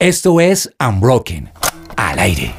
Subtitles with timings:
[0.00, 1.50] Esto es Unbroken,
[1.94, 2.54] al aire.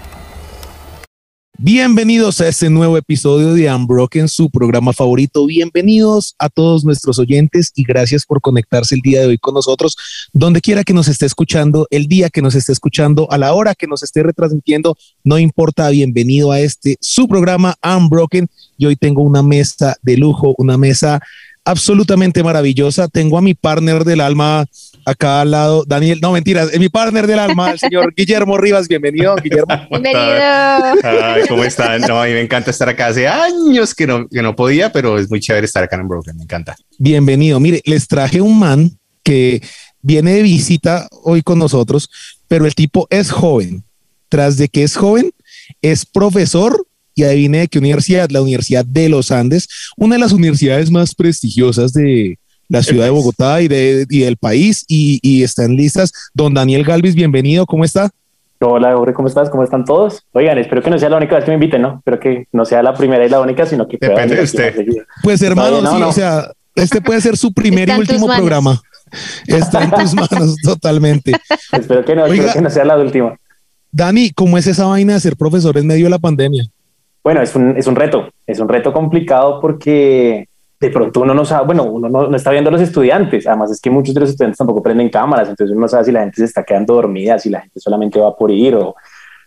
[1.58, 5.48] Bienvenidos a este nuevo episodio de Unbroken, su programa favorito.
[5.48, 9.98] Bienvenidos a todos nuestros oyentes y gracias por conectarse el día de hoy con nosotros,
[10.32, 13.74] donde quiera que nos esté escuchando, el día que nos esté escuchando, a la hora
[13.74, 15.90] que nos esté retransmitiendo, no importa.
[15.90, 18.50] Bienvenido a este su programa Unbroken.
[18.78, 21.20] Y hoy tengo una mesa de lujo, una mesa
[21.66, 23.08] absolutamente maravillosa.
[23.08, 24.68] Tengo a mi partner del alma
[25.06, 28.88] acá al lado, Daniel, no mentiras, es mi partner del alma, el señor Guillermo Rivas.
[28.88, 29.74] Bienvenido, Guillermo.
[29.90, 31.48] Bienvenido.
[31.48, 32.02] ¿Cómo están?
[32.02, 33.08] No, a mí me encanta estar acá.
[33.08, 36.38] Hace años que no, que no podía, pero es muy chévere estar acá en Broken.
[36.38, 36.76] Me encanta.
[36.98, 37.60] Bienvenido.
[37.60, 39.62] Mire, les traje un man que
[40.02, 42.10] viene de visita hoy con nosotros,
[42.48, 43.84] pero el tipo es joven.
[44.30, 45.32] Tras de que es joven,
[45.82, 50.32] es profesor y adivine de qué universidad, la Universidad de los Andes, una de las
[50.32, 52.40] universidades más prestigiosas de
[52.72, 56.14] la ciudad de Bogotá y, de, y del país, y, y está en listas.
[56.34, 58.10] Don Daniel Galvis, bienvenido, ¿cómo está?
[58.62, 59.50] Hola, Jorge, ¿cómo estás?
[59.50, 60.26] ¿Cómo están todos?
[60.32, 61.96] Oigan, espero que no sea la única vez que me inviten, ¿no?
[61.98, 63.98] Espero que no sea la primera y la única, sino que...
[64.00, 64.86] Depende de usted.
[65.22, 68.80] Pues hermano, sí, o sea, este puede ser su primer y último programa.
[69.48, 71.34] Está en tus manos totalmente.
[71.74, 73.36] espero, que no, espero que no sea la última.
[73.92, 76.64] Dani, ¿cómo es esa vaina de ser profesor en medio de la pandemia?
[77.22, 80.48] Bueno, es un, es un reto, es un reto complicado porque
[80.82, 83.80] de pronto uno no sabe, bueno, uno no, está viendo a los estudiantes, además es
[83.80, 86.38] que muchos de los estudiantes tampoco prenden cámaras, entonces uno no sabe si la gente
[86.38, 88.96] se está quedando dormida, si la gente solamente va por ir o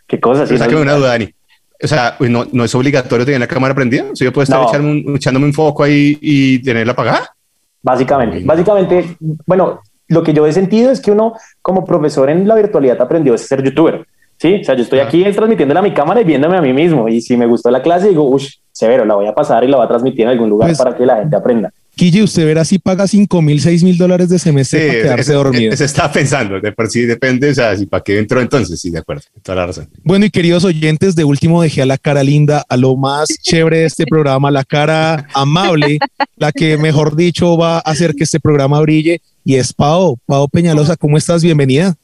[0.06, 0.48] qué cosas.
[0.48, 1.34] Pero saque una duda, Dani.
[1.82, 4.04] O sea, no, no, es obligatorio tener la cámara prendida.
[4.14, 7.34] Sea, yo puedo estar echándome un foco ahí y tenerla apagada.
[7.82, 12.54] Básicamente, básicamente, bueno, lo que yo he sentido es que uno como profesor en la
[12.54, 14.06] virtualidad aprendió a ser youtuber.
[14.38, 17.08] Sí, o sea, yo estoy aquí transmitiéndole a mi cámara y viéndome a mí mismo.
[17.08, 19.76] Y si me gustó la clase, digo, uff, severo, la voy a pasar y la
[19.76, 21.72] voy a transmitir en algún lugar pues, para que la gente aprenda.
[21.94, 25.76] Quille, usted verá si paga 5 mil, 6 mil dólares de semestre para quedarse dormido.
[25.76, 28.90] Se está pensando, de por sí depende, o sea, si para qué entró entonces, sí,
[28.90, 29.88] de acuerdo, toda la razón.
[30.02, 33.78] Bueno, y queridos oyentes, de último dejé a la cara linda, a lo más chévere
[33.78, 36.00] de este programa, la cara amable,
[36.36, 40.48] la que mejor dicho va a hacer que este programa brille, y es Pau, Pau
[40.48, 41.44] Peñalosa, ¿cómo estás?
[41.44, 41.94] Bienvenida.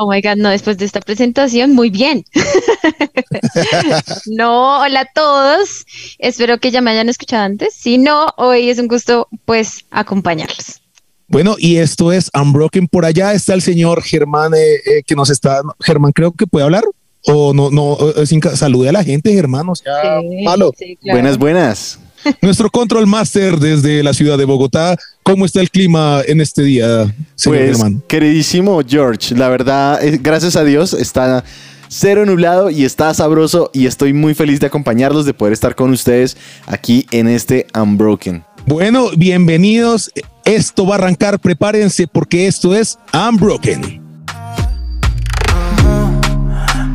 [0.00, 2.24] Oh my God, no, después de esta presentación, muy bien.
[4.26, 5.84] no, hola a todos.
[6.20, 7.74] Espero que ya me hayan escuchado antes.
[7.74, 10.80] Si no, hoy es un gusto, pues, acompañarlos.
[11.26, 12.86] Bueno, y esto es Unbroken.
[12.86, 15.62] Por allá está el señor Germán, eh, eh, que nos está.
[15.80, 16.84] Germán, creo que puede hablar.
[17.26, 19.68] O no, no, eh, salude a la gente, Germán.
[19.68, 20.72] O sea, malo.
[21.02, 21.98] Buenas, buenas.
[22.42, 24.96] Nuestro control master desde la ciudad de Bogotá.
[25.22, 30.56] ¿Cómo está el clima en este día, señor pues, Queridísimo George, la verdad, eh, gracias
[30.56, 31.44] a Dios, está
[31.88, 35.90] cero nublado y está sabroso y estoy muy feliz de acompañarlos, de poder estar con
[35.90, 38.44] ustedes aquí en este Unbroken.
[38.66, 40.10] Bueno, bienvenidos.
[40.44, 44.02] Esto va a arrancar, prepárense porque esto es Unbroken.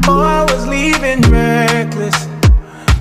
[0.08, 0.46] Oh,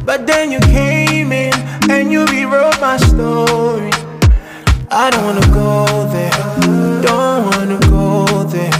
[0.04, 1.51] But then you came in
[1.92, 3.90] and you rewrote my story.
[4.90, 6.38] I don't wanna go there,
[7.02, 8.72] don't wanna go there.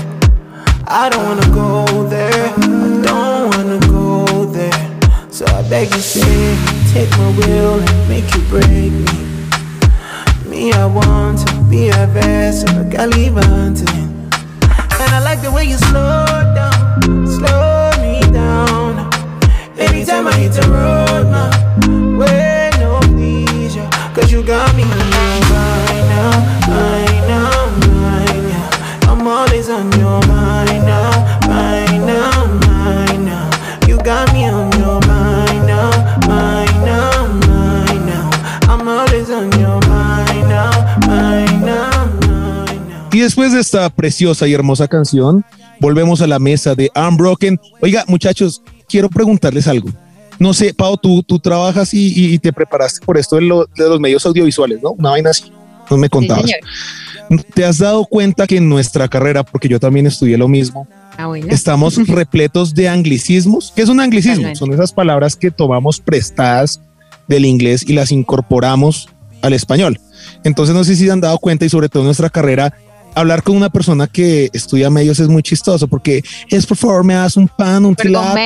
[0.87, 4.83] I don't wanna go there, I don't wanna go there.
[5.31, 6.57] So I beg you, stay,
[6.93, 9.19] take my will and make you break me.
[10.49, 13.87] Me, I want to be a vessel, a galivante.
[15.03, 19.11] And I like the way you slow down, slow me down.
[19.79, 21.12] Anytime I hit the road,
[43.13, 45.45] Y después de esta preciosa y hermosa canción,
[45.79, 47.61] volvemos a la mesa de Unbroken.
[47.81, 49.91] Oiga, muchachos, quiero preguntarles algo.
[50.43, 54.83] No sé, Pau, tú, tú trabajas y, te preparaste por esto de, los medios audiovisuales,
[54.83, 54.91] ¿no?
[54.91, 55.45] Una vaina así,
[55.89, 56.51] no me contabas.
[57.55, 61.33] ¿Te has dado cuenta que en nuestra carrera, porque yo también estudié lo mismo, ah,
[61.49, 63.73] estamos repletos de anglicismos?
[63.77, 64.53] ¿Qué es un anglicismo?
[64.57, 66.81] Son esas palabras que tomamos prestadas
[67.29, 69.09] del inglés y las incorporamos
[69.43, 70.01] al español.
[70.43, 72.75] Entonces no sé si se han dado cuenta y sobre todo en nuestra carrera
[73.15, 77.15] hablar con una persona que estudia medios es muy chistoso porque es por favor me
[77.15, 78.37] das un pan, un tilap.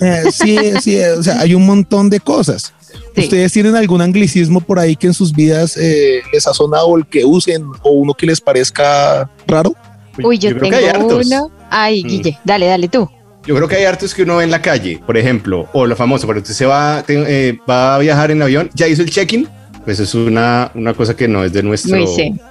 [0.00, 2.72] Eh, sí, sí, o sea, hay un montón de cosas.
[3.16, 7.06] ¿Ustedes tienen algún anglicismo por ahí que en sus vidas eh, les ha sonado el
[7.06, 9.74] que usen o uno que les parezca raro?
[10.22, 11.50] Uy, yo, tengo uno.
[11.70, 12.06] Ay, mm.
[12.06, 13.08] Guille, dale, dale tú.
[13.46, 15.94] Yo creo que hay hartos que uno ve en la calle, por ejemplo, o lo
[15.96, 19.46] famoso, cuando usted se va, eh, va a viajar en avión, ya hizo el check-in,
[19.84, 22.04] pues es una, una cosa que no es de nuestro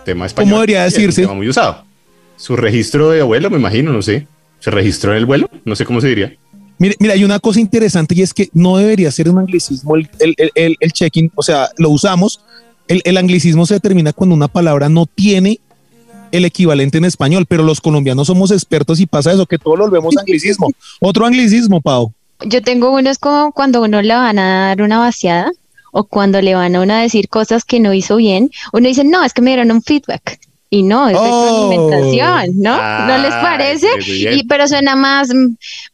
[0.06, 0.51] tema español.
[0.51, 1.25] ¿Cómo debería decirse?
[1.27, 1.83] muy usado.
[2.35, 4.27] Su registro de abuelo, me imagino, no sé.
[4.59, 6.33] se registró en el vuelo, no sé cómo se diría.
[6.80, 10.09] Mira, mira, hay una cosa interesante y es que no debería ser un anglicismo el,
[10.19, 12.41] el, el, el check-in, o sea, lo usamos,
[12.88, 15.59] el, el anglicismo se determina cuando una palabra no tiene
[16.31, 19.83] el equivalente en español, pero los colombianos somos expertos y pasa eso, que todo lo
[19.85, 20.71] volvemos anglicismo.
[21.00, 22.12] Otro anglicismo, Pau.
[22.45, 25.51] Yo tengo uno, es como cuando uno le van a dar una vaciada
[25.94, 29.06] o cuando le van a uno a decir cosas que no hizo bien, uno dice,
[29.06, 30.40] no, es que me dieron un feedback.
[30.69, 31.69] Y no, es Oh.
[31.69, 32.75] retroalimentación, ¿no?
[33.07, 33.88] ¿No les parece?
[34.07, 35.30] Y, pero suena más,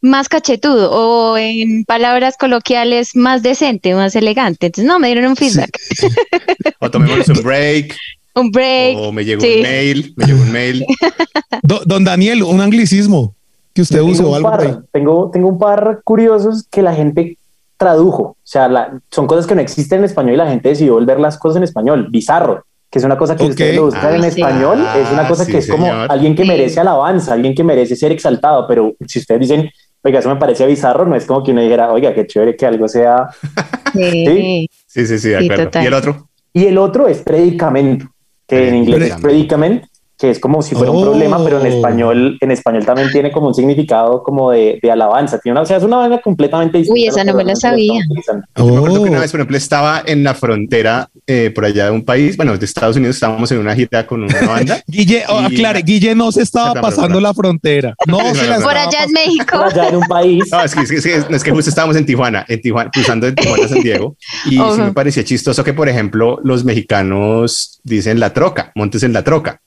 [0.00, 4.66] más cachetudo o en palabras coloquiales más decente, más elegante.
[4.66, 5.78] Entonces, no, me dieron un feedback,
[6.80, 7.94] O tomémonos un break,
[8.34, 8.96] un break.
[8.96, 9.56] o me llegó sí.
[9.56, 10.86] un mail, me llegó un mail.
[11.62, 13.34] Do- don Daniel, un anglicismo
[13.74, 14.56] que usted tengo, o algo ahí.
[14.68, 17.36] par, tengo, tengo un par curiosos que la gente
[17.80, 18.22] tradujo.
[18.22, 21.18] O sea, la- son cosas que no existen en español y la gente decidió volver
[21.18, 22.08] las cosas en español.
[22.10, 24.28] Bizarro, que es una cosa que ustedes lo Ah, en sí.
[24.28, 26.06] español, es una cosa sí, que es como señor.
[26.10, 28.66] alguien que merece alabanza, alguien que merece ser exaltado.
[28.68, 29.70] Pero si ustedes dicen,
[30.04, 32.66] oiga, eso me parece bizarro, no es como que uno dijera, oiga, qué chévere que
[32.66, 33.28] algo sea.
[33.92, 34.68] Sí.
[34.86, 35.70] Sí, sí, sí, de acuerdo.
[35.82, 36.28] ¿Y el otro?
[36.52, 38.06] Y el otro es predicamento,
[38.46, 39.84] que en inglés es predicament,
[40.20, 40.96] que es como si fuera Oh.
[40.98, 44.90] un problema, pero en español, en español también tiene como un significado como de, de
[44.90, 45.38] alabanza.
[45.38, 46.92] Tiene una, o sea, es una vaina completamente distinta.
[47.00, 48.02] Uy, esa no me la sabía.
[48.56, 49.20] Yo me acuerdo que una Oh.
[49.22, 52.64] vez, por ejemplo, estaba en la frontera eh, por allá de un país, bueno, de
[52.64, 54.80] Estados Unidos, estábamos en una gira con una banda.
[54.86, 57.94] Guille, oh, Y- aclare, Guille no se estaba pasando la frontera.
[58.06, 58.58] No No, se la.
[58.60, 59.56] Por allá en México.
[59.56, 60.44] Por allá en un país.
[60.50, 63.64] No, es que, es que, es justo estábamos en Tijuana, en Tijuana, cruzando de Tijuana
[63.64, 64.16] a San Diego,
[64.46, 69.12] y sí me parecía chistoso que, por ejemplo, los mexicanos dicen la troca, montes en
[69.12, 69.60] la troca,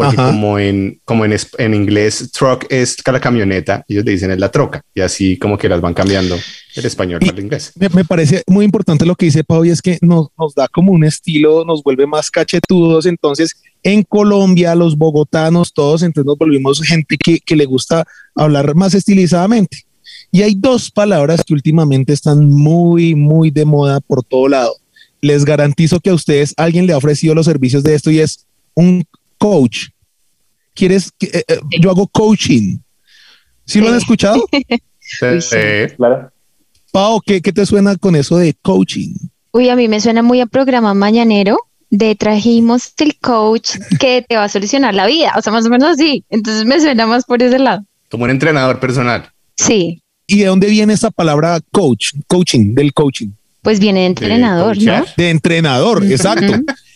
[0.00, 0.30] porque Ajá.
[0.30, 4.50] como en, como en, en inglés truck es la camioneta, ellos le dicen es la
[4.50, 6.38] troca, y así como que las van cambiando
[6.74, 7.72] el español para el inglés.
[7.74, 10.68] Me, me parece muy importante lo que dice Pau y es que nos, nos da
[10.68, 13.04] como un estilo, nos vuelve más cachetudos.
[13.04, 18.74] Entonces, en Colombia, los bogotanos, todos, entonces nos volvimos gente que, que le gusta hablar
[18.74, 19.84] más estilizadamente.
[20.32, 24.72] Y hay dos palabras que últimamente están muy, muy de moda por todo lado.
[25.20, 28.46] Les garantizo que a ustedes alguien le ha ofrecido los servicios de esto y es
[28.74, 29.04] un
[29.40, 29.88] coach.
[30.74, 32.78] ¿Quieres que eh, eh, yo hago coaching?
[33.64, 34.44] ¿Sí lo han escuchado?
[35.02, 35.56] Sí.
[35.96, 36.30] Claro.
[36.92, 39.14] Pau, ¿qué, ¿qué te suena con eso de coaching?
[39.50, 41.58] Uy, a mí me suena muy a programa mañanero
[41.88, 45.68] de trajimos el coach que te va a solucionar la vida, o sea, más o
[45.68, 46.24] menos así.
[46.30, 47.84] Entonces me suena más por ese lado.
[48.08, 49.32] como un entrenador personal.
[49.56, 50.00] Sí,
[50.30, 52.12] ¿Y de dónde viene esa palabra coach?
[52.28, 53.30] Coaching, del coaching.
[53.62, 55.04] pues viene de entrenador, ¿no?
[55.16, 56.52] De entrenador, exacto.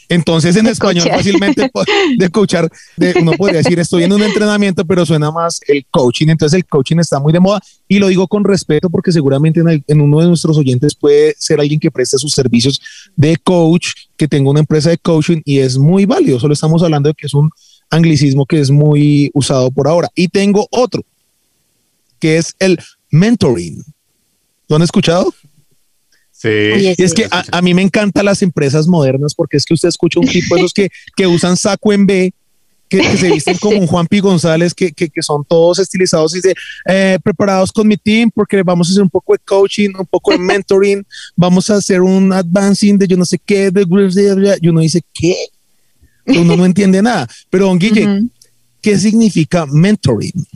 [0.09, 1.71] Entonces en español fácilmente
[2.19, 6.29] de coachar, de, uno podría decir estoy en un entrenamiento, pero suena más el coaching.
[6.29, 9.69] Entonces el coaching está muy de moda y lo digo con respeto porque seguramente en,
[9.69, 12.81] el- en uno de nuestros oyentes puede ser alguien que preste sus servicios
[13.17, 16.39] de coach, que tenga una empresa de coaching y es muy válido.
[16.39, 17.51] Solo estamos hablando de que es un
[17.91, 20.09] anglicismo que es muy usado por ahora.
[20.15, 21.03] Y tengo otro,
[22.19, 22.79] que es el
[23.11, 23.83] mentoring.
[24.69, 25.33] ¿Lo han escuchado?
[26.37, 26.49] Sí.
[26.49, 29.75] Oye, Y es que a, a mí me encantan las empresas modernas porque es que
[29.75, 32.35] usted escucha un tipo de esos que, que usan saco en B,
[32.89, 34.21] que, que se visten como un Juan P.
[34.21, 36.55] González, que, que, que son todos estilizados y dice,
[36.87, 40.33] eh, preparados con mi team porque vamos a hacer un poco de coaching, un poco
[40.33, 41.05] de mentoring,
[41.37, 43.87] vamos a hacer un advancing de yo no sé qué, de
[44.61, 45.37] y uno dice, ¿qué?
[46.27, 47.29] Uno no entiende nada.
[47.51, 48.23] Pero, don Guille.
[48.85, 50.47] ¿qué significa mentoring?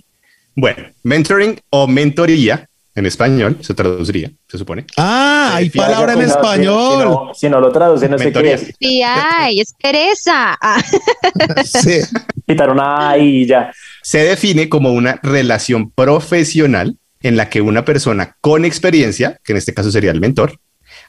[0.54, 2.68] Bueno, mentoring o mentoría
[2.98, 4.84] en español se traduciría, se supone.
[4.96, 6.92] Ah, hay Sí, palabra en si español.
[7.02, 8.54] Si, no, si no lo traduce, no sé qué Mentoría.
[8.54, 8.74] es.
[8.78, 10.56] Sí, ay, es pereza.
[10.60, 10.82] Ah,
[11.64, 12.00] Sí.
[12.46, 13.72] Quitar una A y ya.
[14.02, 19.58] se define como una relación profesional en la que una persona con experiencia, que en
[19.58, 20.58] este caso sería el mentor,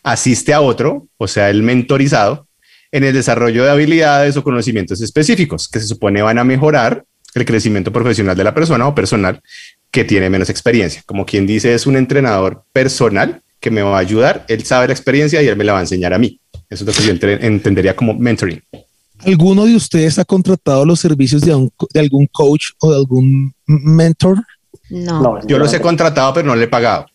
[0.04, 2.48] asiste a otro, o sea, el mentorizado,
[2.92, 7.04] en el desarrollo de habilidades o conocimientos específicos que se supone van a mejorar
[7.36, 9.40] el crecimiento profesional de la persona o personal
[9.92, 11.02] que tiene menos experiencia.
[11.06, 14.94] Como quien dice, es un entrenador personal que me va a ayudar, él sabe la
[14.94, 16.40] experiencia y él me la va a enseñar a mí.
[16.70, 18.62] Eso es lo que yo entendería como mentoring.
[19.26, 23.54] ¿Alguno de ustedes ha contratado los servicios de, un- de algún coach o de algún
[23.66, 24.38] mentor?
[24.90, 25.22] no.
[25.22, 27.06] No, Yo los he contratado, pero no le he pagado.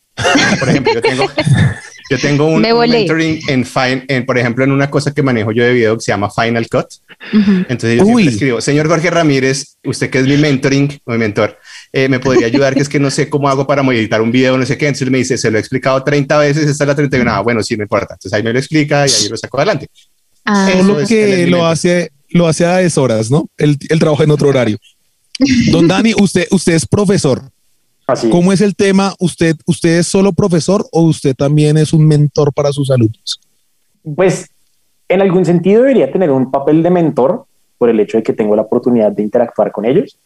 [0.61, 1.25] Por ejemplo, yo tengo,
[2.11, 5.23] yo tengo un, Me un mentoring en, Fine, en, por ejemplo, en una cosa que
[5.23, 6.87] manejo yo de video que se llama Final Cut.
[7.33, 7.53] Ujú.
[7.69, 11.59] Entonces yo siempre escribo, señor Jorge Ramírez, usted que es mi mentoring o mi mentor,
[11.97, 14.59] eh, me podría ayudar, que es que no sé cómo hago para editar un video,
[14.59, 14.87] no sé qué.
[14.87, 17.31] Entonces él me dice, se lo he explicado 30 veces, esta es la 31.
[17.31, 18.15] Ah, bueno, sí, no importa.
[18.15, 19.87] Entonces ahí me lo explica y ahí lo saco adelante.
[20.45, 23.49] Ah, Solo es el que lo hace, lo hace a deshoras, ¿no?
[23.57, 24.77] Él, él trabaja en otro horario.
[25.71, 27.43] Don Dani, usted, usted es profesor.
[28.09, 28.29] Así.
[28.29, 29.15] ¿Cómo es el tema?
[29.21, 33.41] ¿Usted, ¿Usted es solo profesor o usted también es un mentor para sus alumnos?
[34.17, 34.51] Pues
[35.09, 37.47] en algún sentido debería tener un papel de mentor
[37.79, 40.19] por el hecho de que tengo la oportunidad de interactuar con ellos,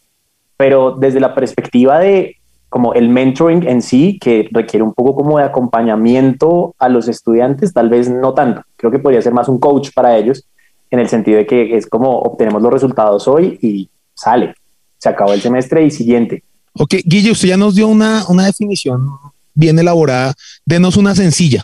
[0.59, 2.35] pero desde la perspectiva de
[2.67, 7.71] como el mentoring en sí, que requiere un poco como de acompañamiento a los estudiantes,
[7.71, 8.61] tal vez no tanto.
[8.75, 10.43] Creo que podría ser más un coach para ellos,
[10.91, 14.53] en el sentido de que es como obtenemos los resultados hoy y sale.
[14.97, 16.43] Se acabó el semestre y siguiente.
[16.73, 19.07] Ok, Guille, usted ya nos dio una, una definición
[19.53, 20.33] bien elaborada.
[20.65, 21.63] Denos una sencilla.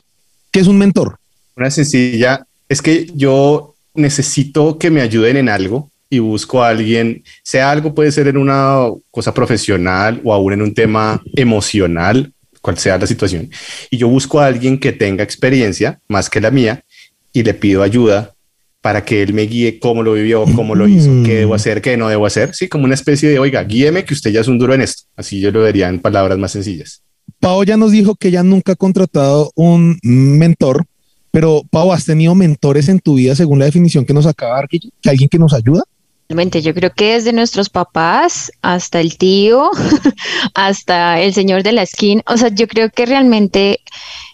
[0.51, 1.17] ¿Qué es un mentor?
[1.57, 7.23] Una sencilla es que yo necesito que me ayuden en algo y busco a alguien,
[7.43, 12.31] sea algo puede ser en una cosa profesional o aún en un tema emocional,
[12.61, 13.49] cual sea la situación.
[13.89, 16.83] Y yo busco a alguien que tenga experiencia más que la mía
[17.31, 18.33] y le pido ayuda
[18.81, 21.97] para que él me guíe cómo lo vivió, cómo lo hizo, qué debo hacer, qué
[21.97, 22.53] no debo hacer.
[22.53, 25.03] Sí, como una especie de, oiga, guíeme que usted ya es un duro en esto.
[25.15, 27.01] Así yo lo vería en palabras más sencillas.
[27.39, 30.85] Pau ya nos dijo que ya nunca ha contratado un mentor,
[31.31, 34.61] pero Pau, ¿has tenido mentores en tu vida según la definición que nos acaba de
[34.61, 34.91] dar, Guille?
[35.01, 35.83] ¿Que alguien que nos ayuda?
[36.27, 39.69] Realmente, yo creo que desde nuestros papás hasta el tío,
[40.55, 43.81] hasta el señor de la esquina, o sea, yo creo que realmente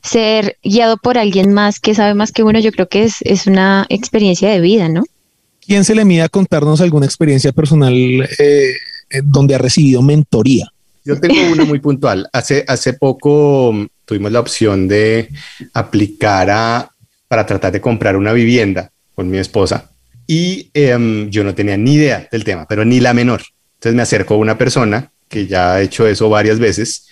[0.02, 3.46] ser guiado por alguien más que sabe más que uno, yo creo que es, es
[3.46, 5.04] una experiencia de vida, ¿no?
[5.60, 8.74] ¿Quién se le mide a contarnos alguna experiencia personal eh,
[9.24, 10.72] donde ha recibido mentoría?
[11.04, 12.30] Yo tengo una muy puntual.
[12.32, 15.30] Hace, hace poco tuvimos la opción de
[15.74, 16.90] aplicar a,
[17.28, 19.91] para tratar de comprar una vivienda con mi esposa
[20.32, 23.42] y em, yo no tenía ni idea del tema, pero ni la menor.
[23.74, 27.06] Entonces me acercó una persona que ya ha hecho eso varias veces,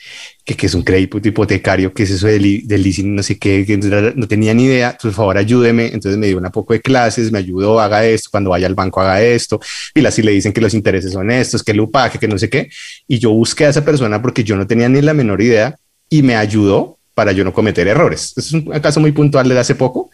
[0.46, 3.66] que, que es un crédito hipotecario, que es eso del, del leasing, no sé qué,
[3.66, 3.78] que
[4.16, 7.40] no tenía ni idea, por favor ayúdeme, entonces me dio un poco de clases, me
[7.40, 9.60] ayudó, haga esto, cuando vaya al banco haga esto,
[9.94, 12.50] y así le dicen que los intereses son estos, que el UPAC, que no sé
[12.50, 12.70] qué,
[13.06, 15.76] y yo busqué a esa persona porque yo no tenía ni la menor idea
[16.10, 18.34] y me ayudó para yo no cometer errores.
[18.38, 20.10] Es un caso muy puntual de hace poco,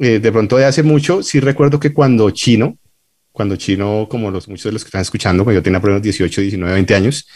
[0.00, 2.78] eh, de pronto de hace mucho, sí recuerdo que cuando Chino,
[3.32, 6.40] cuando Chino, como los muchos de los que están escuchando, cuando yo tenía por 18,
[6.40, 7.28] 19, 20 años,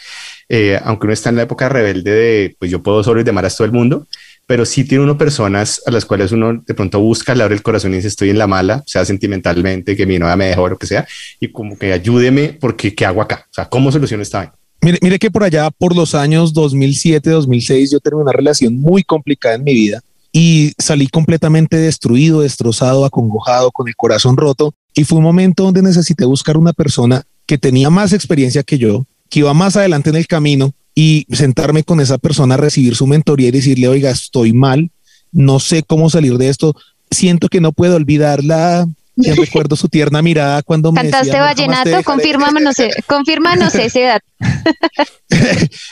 [0.49, 3.53] eh, aunque uno está en la época rebelde de, pues yo puedo solo y demás
[3.53, 4.07] a todo el mundo,
[4.47, 7.61] pero sí tiene uno personas a las cuales uno de pronto busca, le abre el
[7.61, 10.79] corazón y dice estoy en la mala, sea sentimentalmente, que mi novia me dejó lo
[10.79, 11.07] que sea,
[11.39, 13.45] y como que ayúdeme porque ¿qué hago acá?
[13.51, 14.53] O sea, ¿cómo soluciono esta vaina?
[14.81, 19.03] Mire, mire que por allá, por los años 2007, 2006, yo terminé una relación muy
[19.03, 20.01] complicada en mi vida
[20.37, 24.73] y salí completamente destruido, destrozado, acongojado, con el corazón roto.
[24.93, 29.05] Y fue un momento donde necesité buscar una persona que tenía más experiencia que yo,
[29.29, 33.47] que iba más adelante en el camino y sentarme con esa persona, recibir su mentoría
[33.47, 34.91] y decirle, oiga, estoy mal,
[35.31, 36.75] no sé cómo salir de esto,
[37.09, 38.89] siento que no puedo olvidarla.
[39.17, 41.89] Yo recuerdo su tierna mirada cuando me ¿Cantaste decía, "No, jamás te vallenato?
[41.89, 42.03] dejaré".
[42.03, 42.75] Confírmanos,
[43.07, 44.21] confírmanos esa edad.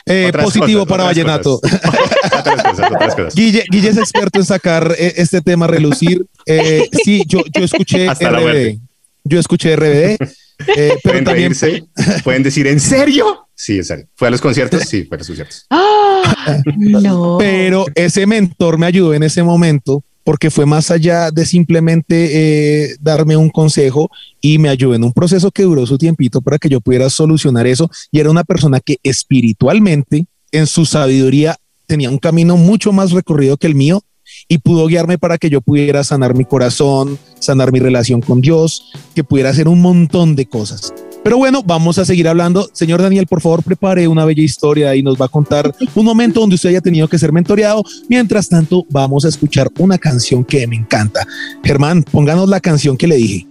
[0.06, 1.60] Eh, positivo cosas, para vallenato.
[1.60, 1.82] cosas.
[2.40, 3.36] otras cosas, otras cosas.
[3.36, 6.26] Guille, Guille es experto en sacar eh, este tema a relucir.
[6.46, 8.78] Eh, sí, yo, yo escuché Hasta RBD.
[9.24, 10.18] Yo escuché RBD, eh,
[10.58, 11.86] pero Pueden también reírse,
[12.26, 13.48] pueden decir, ¿en serio?
[13.56, 14.06] Sí, en serio.
[14.16, 14.82] ¿Fue a los conciertos?
[14.84, 15.66] Sí, fue a los conciertos.
[15.70, 16.62] ¡Ah!
[16.76, 17.38] No.
[17.40, 22.96] pero ese mentor me ayudó en ese momento porque fue más allá de simplemente eh,
[23.00, 24.10] darme un consejo
[24.42, 27.68] y me ayudó en un proceso que duró su tiempito para que yo pudiera solucionar
[27.68, 33.12] eso y era una persona que espiritualmente en su sabiduría tenía un camino mucho más
[33.12, 34.02] recorrido que el mío
[34.48, 38.92] y pudo guiarme para que yo pudiera sanar mi corazón, sanar mi relación con Dios,
[39.16, 40.94] que pudiera hacer un montón de cosas.
[41.24, 42.70] Pero bueno, vamos a seguir hablando.
[42.74, 46.42] Señor Daniel, por favor, prepare una bella historia y nos va a contar un momento
[46.42, 47.82] donde usted haya tenido que ser mentoreado.
[48.10, 51.26] Mientras tanto, vamos a escuchar una canción que me encanta.
[51.64, 53.48] Germán, pónganos la canción que le dije.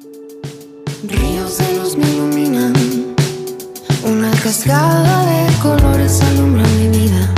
[1.09, 2.75] Ríos de luz me iluminan,
[4.05, 7.35] una cascada de colores alumbra mi vida.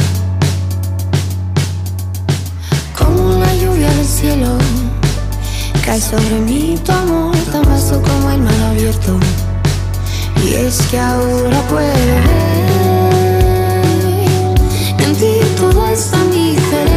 [2.99, 4.59] Como la lluvia del cielo,
[5.85, 9.19] cae sobre mí tu amor tan vasto como el mar abierto.
[10.45, 12.65] Y es que ahora puedo ver
[14.99, 16.94] en ti todo es tan diferente.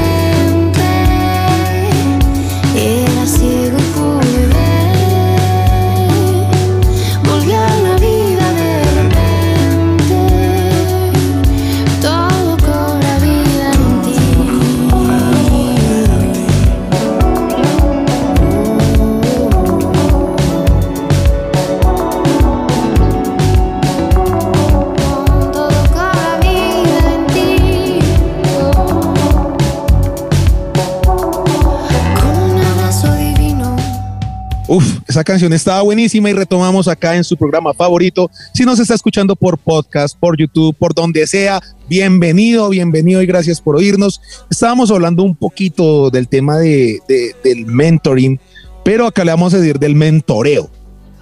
[34.70, 38.30] Uf, esa canción estaba buenísima y retomamos acá en su programa favorito.
[38.54, 43.62] Si nos está escuchando por podcast, por YouTube, por donde sea, bienvenido, bienvenido y gracias
[43.62, 44.20] por oírnos.
[44.52, 48.42] Estábamos hablando un poquito del tema de, de- del mentoring,
[48.84, 50.70] pero acá le vamos a decir del mentoreo.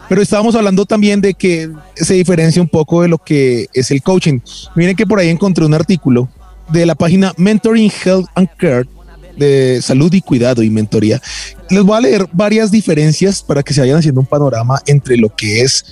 [0.10, 4.02] Pero estábamos hablando también de que se diferencia un poco de lo que es el
[4.02, 4.40] coaching.
[4.76, 6.30] Miren que por ahí encontré un artículo
[6.70, 8.86] de la página Mentoring Health and Care
[9.38, 11.22] de salud y cuidado y mentoría.
[11.70, 15.30] Les voy a leer varias diferencias para que se vayan haciendo un panorama entre lo
[15.30, 15.86] que es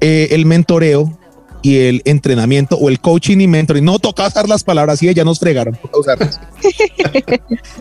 [0.00, 1.18] eh, el mentoreo
[1.62, 3.84] y el entrenamiento o el coaching y mentoring.
[3.84, 5.76] No toca usar las palabras y ya nos fregaron.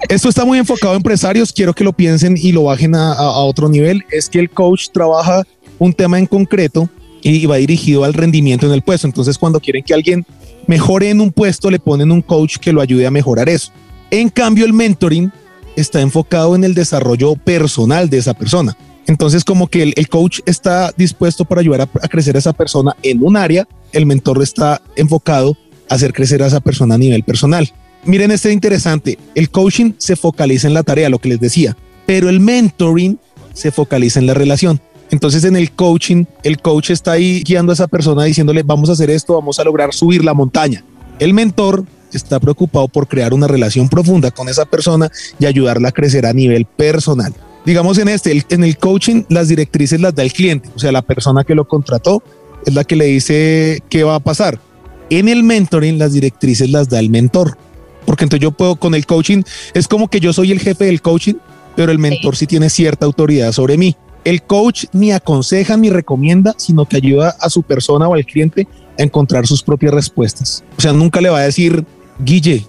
[0.09, 1.53] Esto está muy enfocado a empresarios.
[1.53, 4.03] Quiero que lo piensen y lo bajen a, a- a otro nivel.
[4.11, 5.43] Es que el coach trabaja
[5.77, 6.89] un tema en concreto
[7.21, 9.07] y va dirigido al rendimiento en el puesto.
[9.07, 10.25] Entonces, cuando quieren que alguien
[10.67, 13.71] mejore en un puesto, le ponen un coach que lo ayude a mejorar eso.
[14.15, 15.29] En cambio, el mentoring
[15.75, 18.77] está enfocado en el desarrollo personal de esa persona.
[19.07, 22.95] Entonces, como que el, coach está dispuesto para ayudar a, a crecer a esa persona
[23.03, 25.57] en un área, el mentor está enfocado
[25.89, 27.69] a hacer crecer a esa persona a nivel personal.
[28.05, 29.19] Miren, este es interesante.
[29.35, 33.19] El coaching se focaliza en la tarea, lo que les decía, pero el mentoring
[33.51, 34.79] se focaliza en la relación.
[35.11, 38.93] Entonces, en el coaching, el coach está ahí guiando a esa persona diciéndole, vamos a
[38.93, 40.85] hacer esto, vamos a lograr subir la montaña.
[41.19, 41.85] El mentor
[42.17, 46.33] está preocupado por crear una relación profunda con esa persona y ayudarla a crecer a
[46.33, 47.33] nivel personal.
[47.65, 51.01] Digamos en este, en el coaching, las directrices las da el cliente, o sea, la
[51.01, 52.21] persona que lo contrató
[52.65, 54.59] es la que le dice qué va a pasar.
[55.09, 57.57] En el mentoring, las directrices las da el mentor,
[58.05, 59.43] porque entonces yo puedo con el coaching,
[59.73, 61.35] es como que yo soy el jefe del coaching,
[61.75, 63.95] pero el mentor sí tiene cierta autoridad sobre mí.
[64.23, 68.67] El coach ni aconseja ni recomienda, sino que ayuda a su persona o al cliente
[68.97, 70.63] a encontrar sus propias respuestas.
[70.77, 71.85] O sea, nunca le va a decir,
[72.19, 72.65] Guille,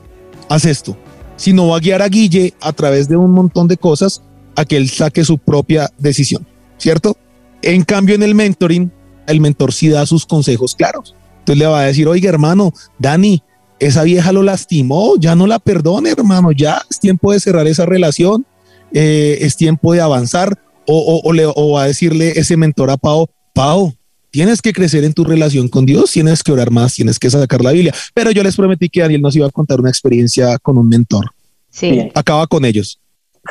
[0.48, 0.96] haz esto,
[1.36, 4.22] sino va a guiar a Guille a través de un montón de cosas
[4.56, 6.46] a que él saque su propia decisión,
[6.78, 7.16] ¿cierto?
[7.62, 8.90] En cambio, en el mentoring,
[9.26, 11.14] el mentor sí da sus consejos claros.
[11.40, 13.42] Entonces le va a decir, oiga, hermano, Dani,
[13.78, 17.86] esa vieja lo lastimó, ya no la perdone, hermano, ya es tiempo de cerrar esa
[17.86, 18.46] relación,
[18.92, 22.90] eh, es tiempo de avanzar, o, o- o le, o va a decirle ese mentor
[22.90, 23.94] a Pau, Pau,
[24.36, 27.62] tienes que crecer en tu relación con Dios, tienes que orar más, tienes que sacar
[27.62, 27.94] la Biblia.
[28.12, 31.24] Pero yo les prometí que Daniel nos iba a contar una experiencia con un mentor.
[31.70, 32.10] Sí.
[32.14, 33.00] Acaba con ellos.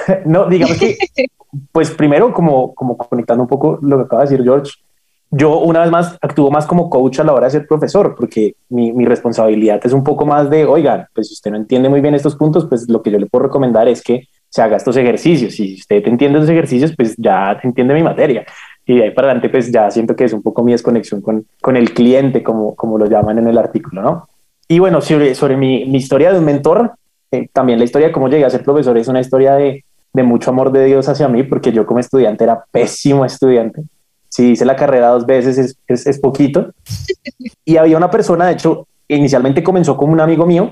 [0.26, 0.96] No, digamos que,
[1.72, 4.74] pues primero, como, como conectando un poco lo que acaba de decir George,
[5.32, 8.56] yo una vez más actúo más como coach a la hora de ser profesor, porque
[8.70, 12.02] mi, mi responsabilidad es un poco más de, oigan, pues si usted no entiende muy
[12.02, 14.98] bien estos puntos, pues lo que yo le puedo recomendar es que se haga estos
[14.98, 15.60] ejercicios.
[15.60, 18.46] Y si usted entiende esos ejercicios, pues ya entiende mi materia.
[18.86, 21.46] Y de ahí para adelante, pues ya siento que es un poco mi desconexión con,
[21.62, 24.28] con el cliente, como, como lo llaman en el artículo, ¿no?
[24.68, 26.94] Y bueno, sobre, sobre mi, mi historia de un mentor,
[27.32, 30.24] eh, también la historia de cómo llegué a ser profesor es una historia de, de
[30.24, 33.84] mucho amor de Dios hacia mí, porque yo como estudiante era pésimo estudiante.
[34.30, 36.72] Si hice la carrera dos veces es, es, es poquito.
[37.64, 40.72] Y había una persona, de hecho, inicialmente comenzó como un amigo mío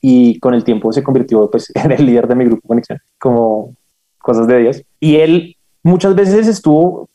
[0.00, 3.74] y con el tiempo se convirtió pues, en el líder de mi grupo Conexión, como
[4.18, 4.82] cosas de Dios.
[5.00, 7.08] Y él muchas veces estuvo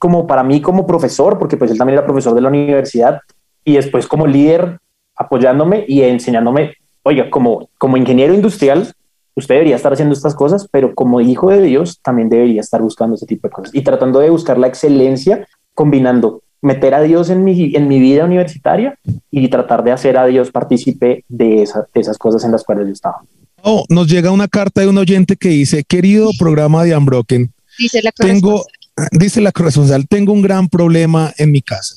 [0.00, 3.20] como para mí como profesor, porque pues él también era profesor de la universidad
[3.64, 4.78] y después como líder
[5.14, 8.92] apoyándome y enseñándome, oiga, como, como ingeniero industrial,
[9.36, 13.14] usted debería estar haciendo estas cosas, pero como hijo de Dios también debería estar buscando
[13.16, 17.44] ese tipo de cosas y tratando de buscar la excelencia combinando meter a Dios en
[17.44, 18.98] mi, en mi vida universitaria
[19.30, 22.86] y tratar de hacer a Dios partícipe de, esa- de esas cosas en las cuales
[22.86, 23.18] yo estaba.
[23.62, 28.02] Oh, nos llega una carta de un oyente que dice, querido programa de Unbroken, Dice
[28.02, 28.64] la tengo,
[29.12, 31.96] dice la corresponsal, tengo un gran problema en mi casa.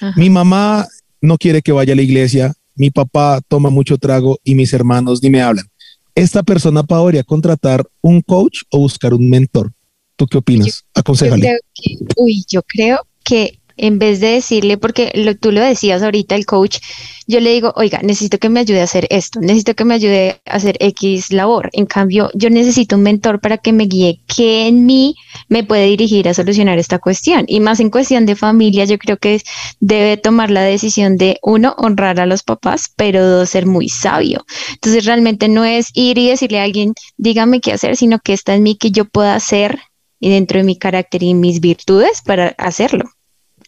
[0.00, 0.14] Ajá.
[0.16, 0.86] Mi mamá
[1.20, 5.22] no quiere que vaya a la iglesia, mi papá toma mucho trago y mis hermanos
[5.22, 5.66] ni me hablan.
[6.14, 9.72] Esta persona podría contratar un coach o buscar un mentor.
[10.16, 10.84] ¿Tú qué opinas?
[10.94, 11.58] Aconsejale.
[11.74, 16.34] que, uy, yo creo que en vez de decirle, porque lo, tú lo decías ahorita,
[16.34, 16.78] el coach,
[17.26, 20.40] yo le digo, oiga, necesito que me ayude a hacer esto, necesito que me ayude
[20.44, 21.70] a hacer X labor.
[21.72, 25.14] En cambio, yo necesito un mentor para que me guíe qué en mí
[25.48, 27.44] me puede dirigir a solucionar esta cuestión.
[27.46, 29.40] Y más en cuestión de familia, yo creo que
[29.80, 34.44] debe tomar la decisión de, uno, honrar a los papás, pero dos, ser muy sabio.
[34.74, 38.54] Entonces, realmente no es ir y decirle a alguien, dígame qué hacer, sino que está
[38.54, 39.78] en mí que yo pueda hacer
[40.20, 43.10] y dentro de mi carácter y mis virtudes para hacerlo.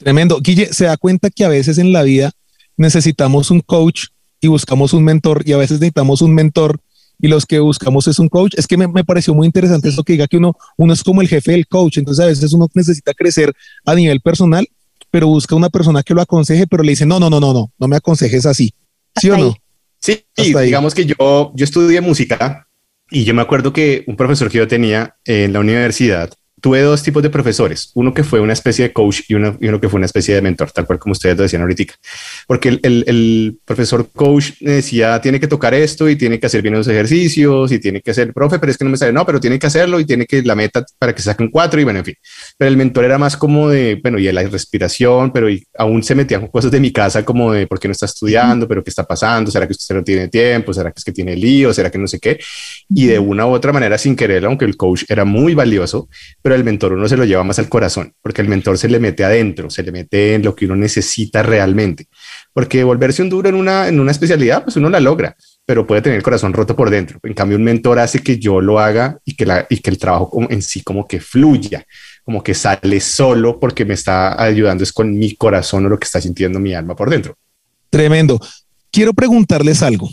[0.05, 0.39] Tremendo.
[0.43, 2.31] Guille, se da cuenta que a veces en la vida
[2.77, 6.79] necesitamos un coach y buscamos un mentor y a veces necesitamos un mentor
[7.19, 8.53] y los que buscamos es un coach.
[8.59, 11.23] Es que me, me pareció muy interesante eso que diga que uno, uno es como
[11.23, 11.97] el jefe del coach.
[11.97, 13.51] Entonces a veces uno necesita crecer
[13.87, 14.69] a nivel personal,
[15.11, 17.73] pero busca una persona que lo aconseje, pero le dice, no, no, no, no, no,
[17.79, 18.75] no me aconsejes así.
[19.19, 19.45] ¿Sí o no?
[19.47, 19.53] ahí.
[20.01, 20.67] Sí, Hasta ahí.
[20.67, 22.69] digamos que yo, yo estudié música
[23.11, 26.31] y yo me acuerdo que un profesor que yo tenía en la universidad,
[26.65, 29.69] tuve dos tipos de profesores, uno que fue una especie de coach y uno, y
[29.69, 31.93] uno que fue una especie de mentor, tal cual como ustedes lo decían ahorita.
[32.47, 36.63] porque el, el, el, profesor coach decía, tiene que tocar esto y tiene que hacer
[36.63, 39.27] bien los ejercicios y tiene que hacer, profe, pero es que no me sale, no,
[39.27, 41.99] pero tiene que hacerlo y tiene que la meta para que saquen cuatro y bueno,
[41.99, 42.15] en fin.
[42.57, 46.15] Pero el mentor era más como de, bueno, y la respiración, pero y aún se
[46.15, 48.67] metían con cosas de mi casa como de, ¿por qué no está estudiando?
[48.67, 49.51] ¿Pero qué está pasando?
[49.51, 50.73] ¿Será que usted no tiene tiempo?
[50.73, 51.75] ¿Será que es que tiene lío?
[51.75, 52.41] ¿Será que no sé qué?
[52.89, 56.09] Y de una u otra manera, sin querer, aunque el coach era muy valioso,
[56.41, 58.99] pero el mentor uno se lo lleva más al corazón, porque el mentor se le
[58.99, 62.07] mete adentro, se le mete en lo que uno necesita realmente.
[62.53, 65.37] Porque volverse un duro en una, en una especialidad, pues uno la logra,
[65.67, 67.19] pero puede tener el corazón roto por dentro.
[67.23, 69.99] En cambio, un mentor hace que yo lo haga y que, la, y que el
[69.99, 71.87] trabajo en sí como que fluya,
[72.25, 76.07] como que sale solo porque me está ayudando es con mi corazón o lo que
[76.07, 77.37] está sintiendo mi alma por dentro.
[77.91, 78.41] Tremendo.
[78.91, 80.09] Quiero preguntarles algo.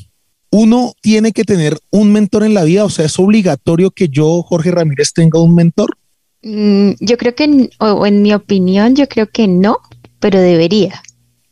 [0.51, 4.43] Uno tiene que tener un mentor en la vida, o sea, es obligatorio que yo,
[4.43, 5.97] Jorge Ramírez, tenga un mentor.
[6.43, 9.79] Mm, yo creo que, o en mi opinión, yo creo que no,
[10.19, 11.01] pero debería.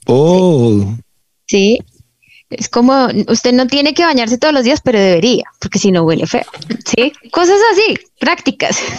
[0.05, 0.95] Oh.
[1.45, 1.79] Sí.
[2.49, 6.01] Es como, usted no tiene que bañarse todos los días, pero debería, porque si no
[6.01, 6.45] huele feo.
[6.85, 7.13] Sí.
[7.31, 8.79] Cosas así, prácticas.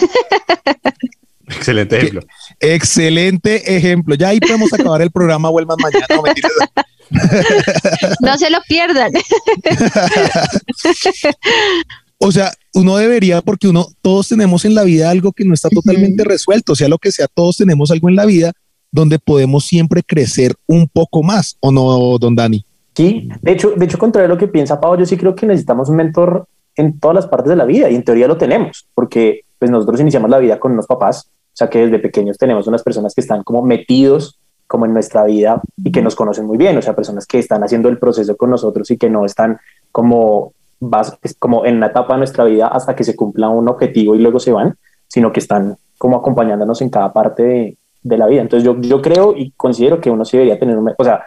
[1.48, 2.22] Excelente ejemplo.
[2.60, 4.14] Excelente ejemplo.
[4.14, 5.50] Ya ahí podemos acabar el programa.
[5.50, 6.06] Vuelvan mañana.
[6.10, 6.22] No,
[8.20, 9.12] no se lo pierdan.
[12.22, 15.70] o sea, uno debería, porque uno, todos tenemos en la vida algo que no está
[15.70, 18.52] totalmente resuelto, sea lo que sea, todos tenemos algo en la vida
[18.92, 22.64] donde podemos siempre crecer un poco más, ¿o no, don Dani?
[22.94, 25.46] Sí, de hecho, de hecho, contrario a lo que piensa Pau, yo sí creo que
[25.46, 28.86] necesitamos un mentor en todas las partes de la vida y en teoría lo tenemos,
[28.94, 32.66] porque pues nosotros iniciamos la vida con unos papás, o sea que desde pequeños tenemos
[32.66, 36.56] unas personas que están como metidos como en nuestra vida y que nos conocen muy
[36.56, 39.58] bien, o sea, personas que están haciendo el proceso con nosotros y que no están
[39.90, 40.52] como,
[41.38, 44.40] como en una etapa de nuestra vida hasta que se cumpla un objetivo y luego
[44.40, 48.42] se van, sino que están como acompañándonos en cada parte de, de la vida.
[48.42, 51.22] Entonces yo, yo creo y considero que uno sí debería tener, un, o sea,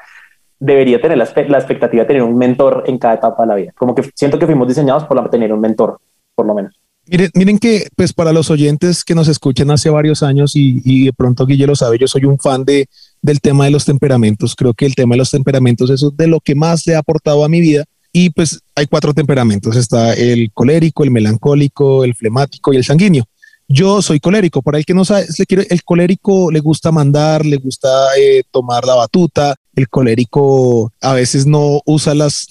[0.60, 3.72] debería tener la, la, expectativa de tener un mentor en cada etapa de la vida.
[3.76, 6.00] Como que siento que fuimos diseñados por tener un mentor,
[6.36, 6.74] por lo menos.
[7.06, 11.06] Miren, miren que, pues para los oyentes que nos escuchan hace varios años y, y,
[11.06, 12.88] de pronto Guille lo sabe, yo soy un fan de,
[13.22, 14.56] del tema de los temperamentos.
[14.56, 17.00] Creo que el tema de los temperamentos eso es de lo que más le ha
[17.00, 17.84] aportado a mi vida.
[18.14, 19.76] Y pues hay cuatro temperamentos.
[19.76, 23.26] Está el colérico, el melancólico, el flemático y el sanguíneo.
[23.74, 25.26] Yo soy colérico, para el que no sabe,
[25.70, 31.48] el colérico le gusta mandar, le gusta eh, tomar la batuta, el colérico a veces
[31.48, 32.48] no usa las,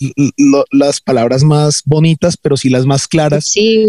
[0.72, 3.44] las palabras más bonitas, pero sí las más claras.
[3.44, 3.86] Sí,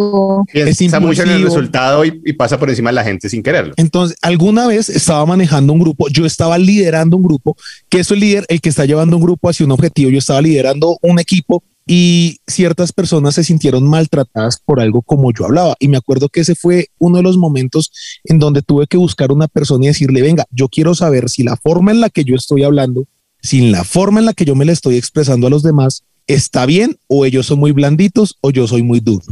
[0.52, 3.74] Piensa mucho en el resultado y, y, pasa por encima de la gente sin quererlo.
[3.78, 7.58] Entonces, alguna vez estaba manejando un grupo, yo estaba liderando un grupo,
[7.90, 10.40] que es el líder, el que está llevando un grupo hacia un objetivo, yo estaba
[10.40, 15.76] liderando un equipo y ciertas personas se sintieron maltratadas por algo como yo hablaba.
[15.80, 17.92] Y me acuerdo que ese fue uno de los momentos
[18.24, 21.58] en donde tuve que buscar una persona y decirle, venga, yo quiero saber si la
[21.58, 23.08] forma en la que yo estoy hablando,
[23.42, 26.66] si la forma en la que yo me le estoy expresando a los demás está
[26.66, 29.26] bien o ellos son muy blanditos o yo soy muy duro.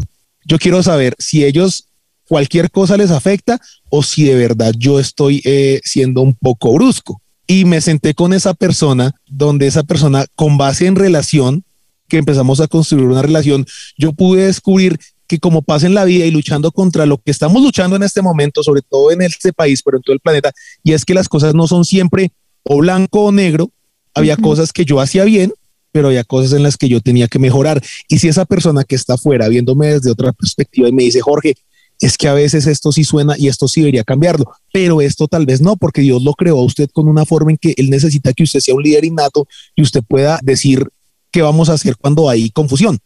[0.46, 1.88] Yo quiero saber si ellos
[2.28, 3.60] cualquier cosa les afecta
[3.90, 7.22] o si de verdad yo estoy eh, siendo un poco brusco.
[7.48, 11.66] Y me senté con esa persona donde esa persona con base en relación
[12.12, 13.66] que empezamos a construir una relación,
[13.98, 17.64] yo pude descubrir que como pasa en la vida y luchando contra lo que estamos
[17.64, 20.52] luchando en este momento, sobre todo en este país, pero en todo el planeta,
[20.84, 23.72] y es que las cosas no son siempre o blanco o negro,
[24.14, 24.44] había uh -huh.
[24.44, 25.54] cosas que yo hacía bien,
[25.94, 27.82] pero había cosas en las que yo tenía que mejorar.
[28.10, 31.56] Y si esa persona que está afuera viéndome desde otra perspectiva y me dice, Jorge,
[32.02, 35.46] es que a veces esto sí suena y esto sí debería cambiarlo, pero esto tal
[35.46, 38.34] vez no, porque Dios lo creó a usted con una forma en que Él necesita
[38.34, 39.48] que usted sea un líder innato
[39.78, 40.90] y usted pueda decir
[41.32, 43.00] qué vamos a hacer cuando hay confusión.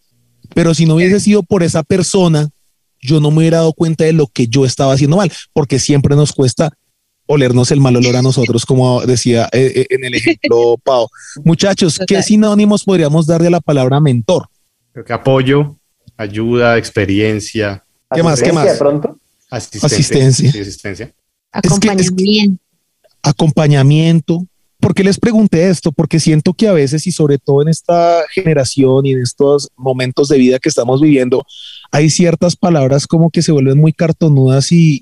[0.53, 2.49] Pero si no hubiese sido por esa persona,
[3.01, 6.15] yo no me hubiera dado cuenta de lo que yo estaba haciendo mal, porque siempre
[6.15, 6.71] nos cuesta
[7.27, 11.07] olernos el mal olor a nosotros, como decía eh, en el ejemplo Pau.
[11.43, 14.47] Muchachos, ¿qué sinónimos podríamos darle a la palabra mentor?
[14.91, 15.77] Creo que apoyo,
[16.17, 17.83] ayuda, experiencia.
[18.13, 18.41] ¿Qué más?
[18.41, 18.65] ¿Qué más?
[18.65, 19.19] De pronto?
[19.49, 20.49] Asistencia.
[20.49, 21.13] Asistencia.
[21.51, 22.01] Acompañamiento.
[22.01, 22.55] Es que, es que,
[23.23, 24.45] acompañamiento.
[24.85, 25.91] ¿Por qué les pregunté esto?
[25.91, 30.27] Porque siento que a veces y sobre todo en esta generación y en estos momentos
[30.27, 31.43] de vida que estamos viviendo,
[31.91, 35.01] hay ciertas palabras como que se vuelven muy cartonudas y,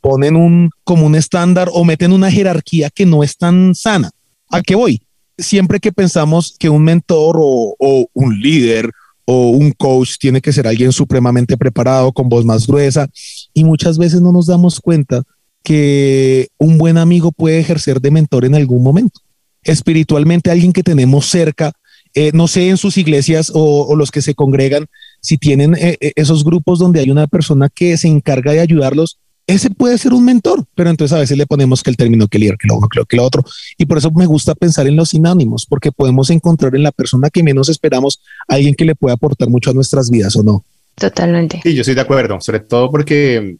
[0.00, 4.12] ponen un como un estándar o meten una jerarquía que no es tan sana.
[4.48, 5.02] ¿A qué voy?
[5.36, 8.92] Siempre que pensamos que un mentor o un líder
[9.24, 13.08] o un coach tiene que ser alguien supremamente preparado, con voz más gruesa,
[13.52, 15.24] y muchas veces no nos damos cuenta
[15.66, 19.20] que un buen amigo puede ejercer de mentor en algún momento.
[19.64, 21.72] Espiritualmente, alguien que tenemos cerca,
[22.14, 24.86] eh, no sé en sus iglesias o, o, los que se congregan,
[25.20, 29.70] si tienen eh, esos grupos donde hay una persona que se encarga de ayudarlos ese
[29.70, 32.56] puede ser un mentor, pero entonces a veces le ponemos que el término que líder,
[32.58, 33.44] que lo uno, que lo, que lo otro.
[33.78, 37.30] Y por eso me gusta pensar en los sinónimos, porque podemos encontrar en la persona
[37.30, 40.64] que menos esperamos alguien que le pueda aportar mucho a nuestras vidas o no.
[40.96, 41.60] Totalmente.
[41.62, 43.58] Sí, yo estoy de acuerdo, sobre todo porque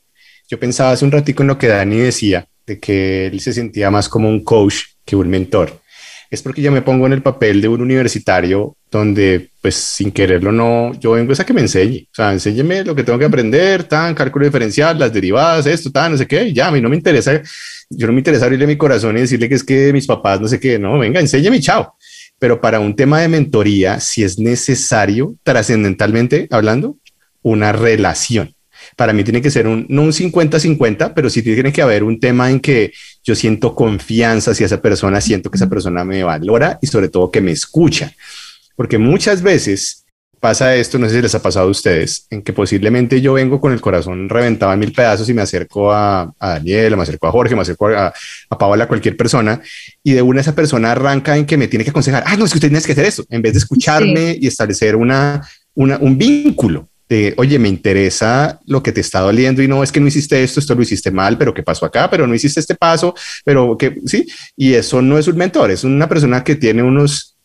[0.48, 3.90] yo pensaba hace un ratico en lo que Dani decía, de que él se sentía
[3.90, 5.80] más como un coach que un mentor.
[6.28, 10.50] Es porque yo me pongo en el papel de un universitario donde, pues sin quererlo,
[10.50, 12.08] no, yo vengo a que me enseñe.
[12.10, 16.12] O sea, enséñeme lo que tengo que aprender, tan cálculo diferencial, las derivadas, esto, tan,
[16.12, 16.52] no sé qué.
[16.52, 17.40] Ya, a mí no me interesa,
[17.90, 20.48] yo no me interesa abrirle mi corazón y decirle que es que mis papás, no
[20.48, 21.94] sé qué, no, venga, enséñeme, chao.
[22.38, 26.98] Pero para un tema de mentoría, si es necesario, trascendentalmente hablando,
[27.42, 28.55] una relación
[28.96, 32.18] para mí tiene que ser un, no un 50-50, pero sí tiene que haber un
[32.18, 36.78] tema en que yo siento confianza hacia esa persona, siento que esa persona me valora
[36.80, 38.14] y sobre todo que me escucha.
[38.74, 40.06] Porque muchas veces
[40.40, 43.60] pasa esto, no sé si les ha pasado a ustedes, en que posiblemente yo vengo
[43.60, 47.32] con el corazón reventado en mil pedazos y me acerco a, Daniel, me acerco a
[47.32, 48.14] Jorge, me acerco a,
[48.48, 49.60] a Paola, a cualquier persona,
[50.02, 52.52] y de una esa persona arranca en que me tiene que aconsejar, ah, no, es
[52.52, 56.16] que usted tiene que hacer esto, en vez de escucharme y establecer una, una, un
[56.16, 60.08] vínculo de, oye, me interesa lo que te está doliendo y no es que no
[60.08, 62.10] hiciste esto, esto lo hiciste mal, pero ¿qué pasó acá?
[62.10, 63.14] Pero no hiciste este paso,
[63.44, 67.36] pero que sí, y eso no es un mentor, es una persona que tiene unos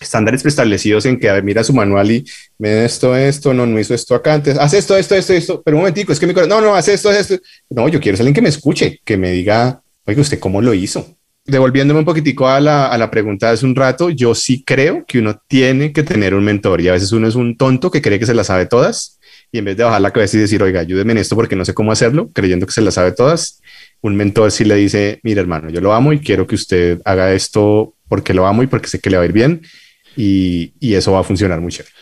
[0.00, 2.24] estándares preestablecidos en que, mira su manual y
[2.58, 5.76] me esto, esto, no, no hizo esto acá antes, hace esto, esto, esto, esto, pero
[5.76, 7.36] un momentico, es que mi corazón, no, no, hace esto, esto.
[7.70, 10.72] No, yo quiero ser alguien que me escuche, que me diga, oye, ¿usted cómo lo
[10.74, 11.17] hizo?
[11.48, 15.04] Devolviéndome un poquitico a la, a la pregunta de hace un rato, yo sí creo
[15.06, 18.02] que uno tiene que tener un mentor y a veces uno es un tonto que
[18.02, 19.18] cree que se la sabe todas
[19.50, 21.64] y en vez de bajar la cabeza y decir, oiga, ayúdeme en esto porque no
[21.64, 23.60] sé cómo hacerlo, creyendo que se la sabe todas,
[24.02, 27.32] un mentor sí le dice, mira hermano, yo lo amo y quiero que usted haga
[27.32, 29.62] esto porque lo amo y porque sé que le va a ir bien
[30.16, 31.94] y, y eso va a funcionar muy chévere.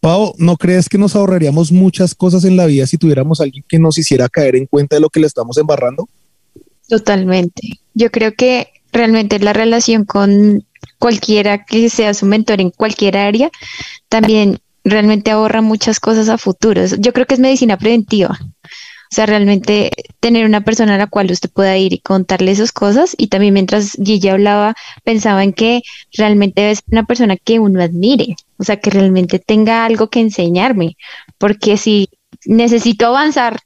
[0.00, 3.78] Pau, ¿no crees que nos ahorraríamos muchas cosas en la vida si tuviéramos alguien que
[3.78, 6.08] nos hiciera caer en cuenta de lo que le estamos embarrando?
[6.88, 7.78] Totalmente.
[7.94, 10.64] Yo creo que realmente la relación con
[10.98, 13.50] cualquiera que sea su mentor en cualquier área
[14.08, 16.96] también realmente ahorra muchas cosas a futuros.
[16.98, 18.38] Yo creo que es medicina preventiva.
[19.12, 22.72] O sea, realmente tener una persona a la cual usted pueda ir y contarle esas
[22.72, 23.14] cosas.
[23.18, 24.74] Y también mientras Gigi hablaba,
[25.04, 25.82] pensaba en que
[26.16, 28.36] realmente ser una persona que uno admire.
[28.56, 30.96] O sea, que realmente tenga algo que enseñarme.
[31.36, 32.08] Porque si
[32.46, 33.60] necesito avanzar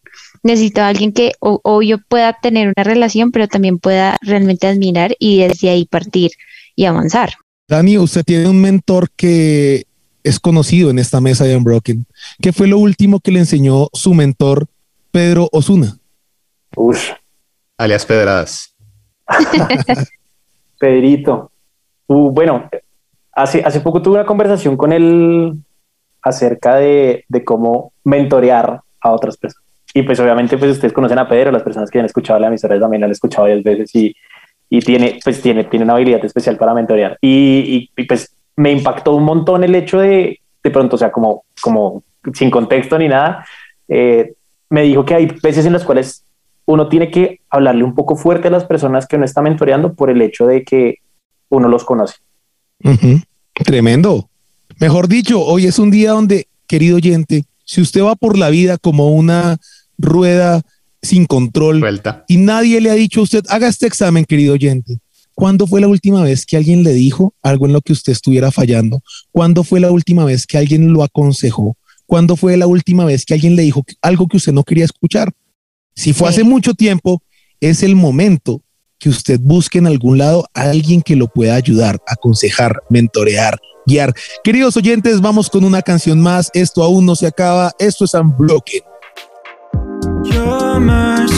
[0.47, 5.15] necesito a alguien que o, yo pueda tener una relación, pero también pueda realmente admirar
[5.19, 6.31] y desde ahí partir
[6.75, 7.35] y avanzar.
[7.69, 9.87] Dani, usted tiene un mentor que
[10.23, 12.07] es conocido en esta mesa de Unbroken.
[12.41, 14.67] ¿Qué fue lo último que le enseñó su mentor,
[15.11, 15.99] Pedro Osuna?
[16.77, 17.11] Uf.
[17.77, 18.75] Alias Pedradas.
[20.79, 21.51] Pedrito.
[22.07, 22.69] Uh, bueno,
[23.33, 25.55] hace, hace poco tuve una conversación con él
[26.23, 29.66] acerca de, de cómo mentorear a otras personas.
[29.97, 32.79] Y pues obviamente pues ustedes conocen a Pedro, las personas que han escuchado la emisora
[32.79, 34.15] también la han escuchado varias veces y,
[34.69, 37.17] y tiene, pues tiene, tiene una habilidad especial para mentorear.
[37.23, 41.45] Y, y, pues me impactó un montón el hecho de, de pronto, o sea, como,
[41.63, 42.03] como
[42.35, 43.47] sin contexto ni nada,
[43.89, 44.35] eh,
[44.69, 46.27] me dijo que hay veces en las cuales
[46.67, 50.11] uno tiene que hablarle un poco fuerte a las personas que uno está mentoreando por
[50.11, 50.97] el hecho de que
[51.49, 52.17] uno los conoce.
[53.55, 54.29] Tremendo.
[54.79, 58.77] Mejor dicho, hoy es un día donde, querido oyente, si usted va por la vida
[58.77, 59.57] como una
[59.99, 60.63] rueda
[61.03, 61.85] sin control
[62.27, 64.99] y nadie le ha dicho a usted, haga este examen, querido oyente.
[65.35, 68.51] ¿Cuándo fue la última vez que alguien le dijo algo en lo que usted estuviera
[68.51, 69.03] fallando?
[69.31, 71.77] ¿Cuándo fue la última vez que alguien lo aconsejó?
[72.07, 75.33] ¿Cuándo fue la última vez que alguien le dijo algo que usted no quería escuchar?
[75.95, 77.23] Si fue hace mucho tiempo,
[77.61, 78.63] es el momento
[78.99, 84.15] que usted busque en algún lado a alguien que lo pueda ayudar, aconsejar, mentorear, guiar.
[84.43, 86.51] Queridos oyentes, vamos con una canción más.
[86.55, 87.73] Esto aún no se acaba.
[87.79, 88.83] Esto es Unbroken.
[90.33, 91.36] Your mercy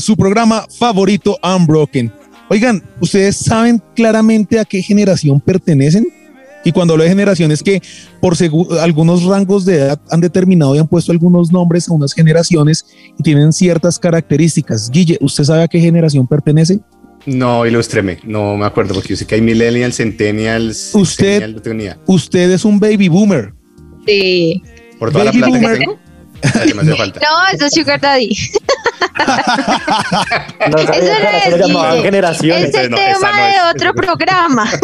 [0.00, 2.10] en su programa favorito, Unbroken.
[2.48, 6.06] Oigan, ¿ustedes saben claramente a qué generación pertenecen?
[6.64, 7.82] Y cuando hablo de generaciones que
[8.20, 8.34] por
[8.80, 12.86] algunos rangos de edad han determinado y han puesto algunos nombres a unas generaciones
[13.18, 14.90] y tienen ciertas características.
[14.90, 16.80] Guille, ¿usted sabe a qué generación pertenece?
[17.26, 22.54] No, ilústreme, no me acuerdo porque yo sé que hay millennials, centennials, Usted- centennial, no
[22.54, 23.52] es un baby boomer.
[24.06, 24.62] Sí.
[24.98, 25.78] Por toda Baby la plata boomer.
[25.78, 25.98] que tengo,
[26.54, 27.20] la que me hace falta.
[27.20, 28.30] No, eso es Sugar Daddy.
[30.70, 32.68] No sabía Eso le llamaban generaciones.
[32.70, 34.70] Es el no, tema no de otro programa.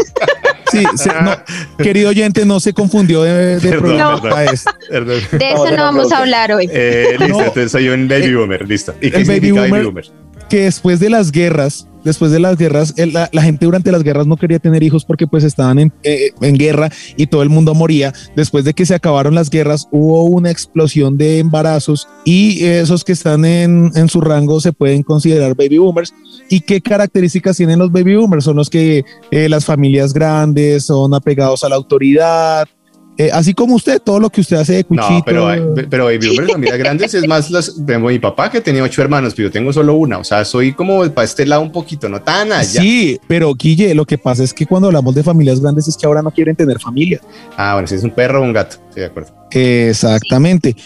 [0.72, 1.30] Sí, se- no,
[1.78, 4.40] querido oyente, no se confundió de, de Perdón, programa perdón.
[4.52, 4.70] este.
[4.90, 5.20] Perdón.
[5.30, 6.68] De eso no vamos a hablar hoy.
[6.72, 7.38] Eh, listo, No.
[7.38, 8.92] entonces soy un baby boomer, listo.
[9.00, 10.10] ¿Y qué El baby significa boomer-
[10.48, 14.36] que después de las guerras, después de las guerras, la, gente durante las guerras no
[14.36, 18.14] quería tener hijos porque pues estaban en, eh, en guerra y todo el mundo moría.
[18.36, 23.12] Después de que se acabaron las guerras, hubo una explosión de embarazos y esos que
[23.12, 26.14] están en, en su rango se pueden considerar baby boomers.
[26.48, 28.44] ¿Y qué características tienen los baby boomers?
[28.44, 32.68] Son los que eh, las familias grandes son apegados a la autoridad.
[33.18, 35.08] Eh, así como usted, todo lo que usted hace de cuchito.
[35.10, 38.82] No, pero, hay- pero baby boomers, familias grandes, es más, las, mi papá que tenía
[38.82, 40.18] ocho hermanos, pero yo tengo solo una.
[40.18, 42.80] O sea, soy como para este lado un poquito, no tan allá.
[42.80, 46.06] Sí, pero Guille, lo que pasa es que cuando hablamos de familias grandes es que
[46.06, 47.20] ahora no quieren tener familia.
[47.56, 49.32] Ah, bueno, si es un perro o un gato, estoy de acuerdo.
[49.50, 50.76] Exactamente.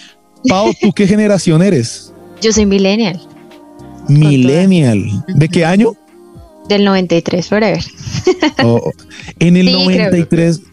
[0.49, 2.13] Pau, ¿tú qué generación eres?
[2.41, 3.21] Yo soy millennial
[4.09, 5.25] Millennial.
[5.29, 5.95] ¿De qué año?
[6.69, 7.85] del 93 forever.
[8.63, 8.93] Oh,
[9.41, 9.85] en el Sí, creo.
[9.85, 10.59] 93.
[10.59, 10.70] Pau,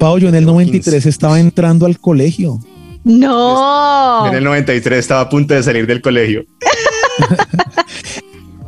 [0.00, 1.08] yo en el Tengo 93 15.
[1.08, 2.58] estaba entrando al colegio.
[3.04, 4.26] No.
[4.26, 6.44] En el 93 estaba a punto de salir del colegio.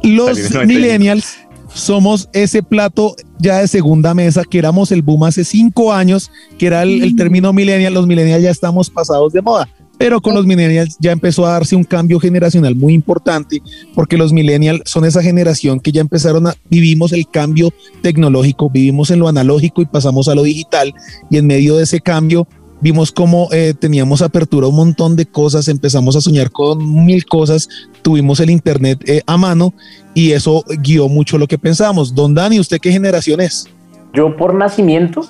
[0.03, 0.67] Los Salí en el 95.
[0.67, 1.37] millennials
[1.73, 6.67] somos ese plato ya de segunda mesa que éramos el boom hace cinco años, que
[6.67, 7.93] era el, el término millennial.
[7.95, 9.69] Los millennials ya estamos pasados de moda.
[9.99, 13.63] Pero con los millennials ya empezó a darse un cambio generacional muy importante,
[13.95, 19.11] porque los millennials son esa generación que ya empezaron a, vivimos el cambio tecnológico, vivimos
[19.11, 20.95] en lo analógico y pasamos a lo digital,
[21.31, 22.47] y en medio de ese cambio
[22.81, 27.25] vimos cómo eh, teníamos apertura a un montón de cosas, empezamos a soñar con mil
[27.25, 27.69] cosas,
[28.03, 29.73] tuvimos el internet eh, a mano
[30.15, 32.15] y eso guió mucho lo que pensábamos.
[32.15, 33.69] Don Dani, ¿usted qué generación es?
[34.15, 35.27] Yo por nacimiento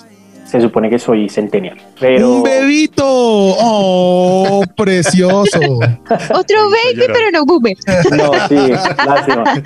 [0.57, 3.05] se supone que soy centennial, pero Un bebito.
[3.07, 5.59] Oh, precioso.
[5.61, 7.77] Otro baby, pero no boomer.
[8.11, 8.73] no, sí,
[9.07, 9.45] lástima.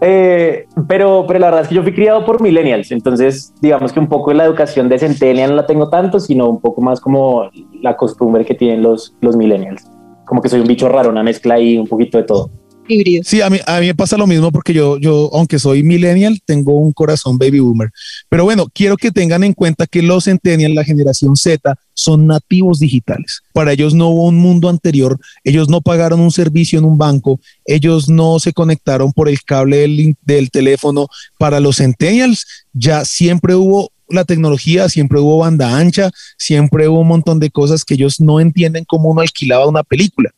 [0.00, 4.00] Eh, pero, pero la verdad es que yo fui criado por millennials, entonces digamos que
[4.00, 7.00] un poco de la educación de centennial no la tengo tanto, sino un poco más
[7.00, 9.84] como la costumbre que tienen los, los millennials.
[10.24, 12.50] Como que soy un bicho raro, una mezcla ahí, un poquito de todo.
[12.88, 13.22] Híbrido.
[13.24, 16.40] Sí, a mí, a mí me pasa lo mismo porque yo, yo, aunque soy millennial,
[16.44, 17.90] tengo un corazón baby boomer.
[18.28, 22.78] Pero bueno, quiero que tengan en cuenta que los centennials, la generación Z, son nativos
[22.78, 23.42] digitales.
[23.52, 27.40] Para ellos no hubo un mundo anterior, ellos no pagaron un servicio en un banco,
[27.64, 31.08] ellos no se conectaron por el cable del, del teléfono.
[31.38, 37.08] Para los centennials ya siempre hubo la tecnología, siempre hubo banda ancha, siempre hubo un
[37.08, 40.30] montón de cosas que ellos no entienden cómo uno alquilaba una película.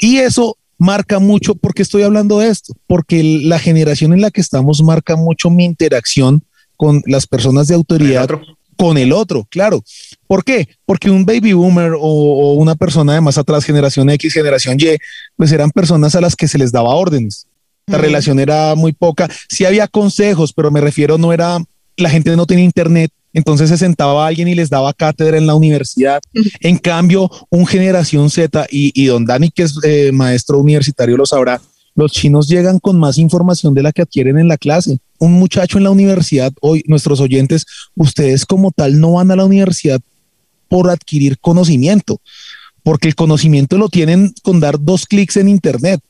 [0.00, 2.74] Y eso marca mucho, ¿por qué estoy hablando de esto?
[2.86, 6.42] Porque la generación en la que estamos marca mucho mi interacción
[6.76, 8.28] con las personas de autoridad,
[8.76, 9.84] con el otro, claro.
[10.26, 10.68] ¿Por qué?
[10.84, 14.96] Porque un baby boomer o, o una persona de más atrás, generación X, generación Y,
[15.36, 17.46] pues eran personas a las que se les daba órdenes.
[17.86, 19.28] La relación era muy poca.
[19.48, 21.58] Sí había consejos, pero me refiero, no era,
[21.96, 25.54] la gente no tenía internet, entonces se sentaba alguien y les daba cátedra en la
[25.54, 26.20] universidad.
[26.60, 31.26] En cambio, un generación Z y, y don Dani, que es eh, maestro universitario, lo
[31.26, 31.60] sabrá,
[31.94, 34.98] los chinos llegan con más información de la que adquieren en la clase.
[35.18, 39.44] Un muchacho en la universidad, hoy nuestros oyentes, ustedes como tal no van a la
[39.44, 40.00] universidad
[40.68, 42.20] por adquirir conocimiento,
[42.82, 46.00] porque el conocimiento lo tienen con dar dos clics en internet.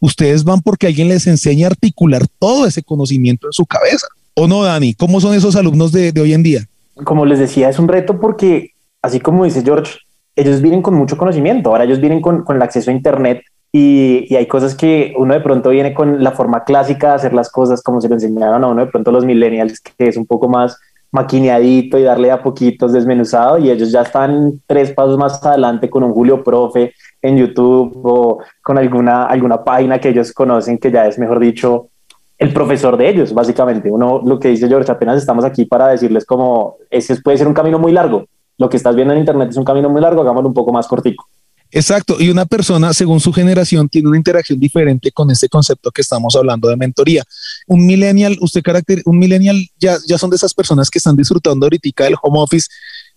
[0.00, 4.06] Ustedes van porque alguien les enseña a articular todo ese conocimiento en su cabeza.
[4.34, 4.94] ¿O no, Dani?
[4.94, 6.60] ¿Cómo son esos alumnos de, de hoy en día?
[7.04, 9.98] Como les decía, es un reto porque, así como dice George,
[10.36, 14.26] ellos vienen con mucho conocimiento, ahora ellos vienen con, con el acceso a Internet y,
[14.28, 17.50] y hay cosas que uno de pronto viene con la forma clásica de hacer las
[17.50, 20.48] cosas como se lo enseñaron a uno de pronto los millennials, que es un poco
[20.48, 20.76] más
[21.14, 26.02] maquineadito y darle a poquitos desmenuzado y ellos ya están tres pasos más adelante con
[26.02, 26.92] un Julio Profe
[27.22, 31.90] en YouTube o con alguna, alguna página que ellos conocen que ya es, mejor dicho,
[32.38, 33.90] el profesor de ellos, básicamente.
[33.90, 37.54] Uno, lo que dice George, apenas estamos aquí para decirles como, ese puede ser un
[37.54, 38.26] camino muy largo.
[38.58, 40.86] Lo que estás viendo en Internet es un camino muy largo, hagámoslo un poco más
[40.86, 41.28] cortico.
[41.70, 46.02] Exacto, y una persona según su generación tiene una interacción diferente con este concepto que
[46.02, 47.24] estamos hablando de mentoría.
[47.66, 51.66] Un millennial, usted carácter, un millennial ya, ya son de esas personas que están disfrutando
[51.66, 52.68] ahorita del home office.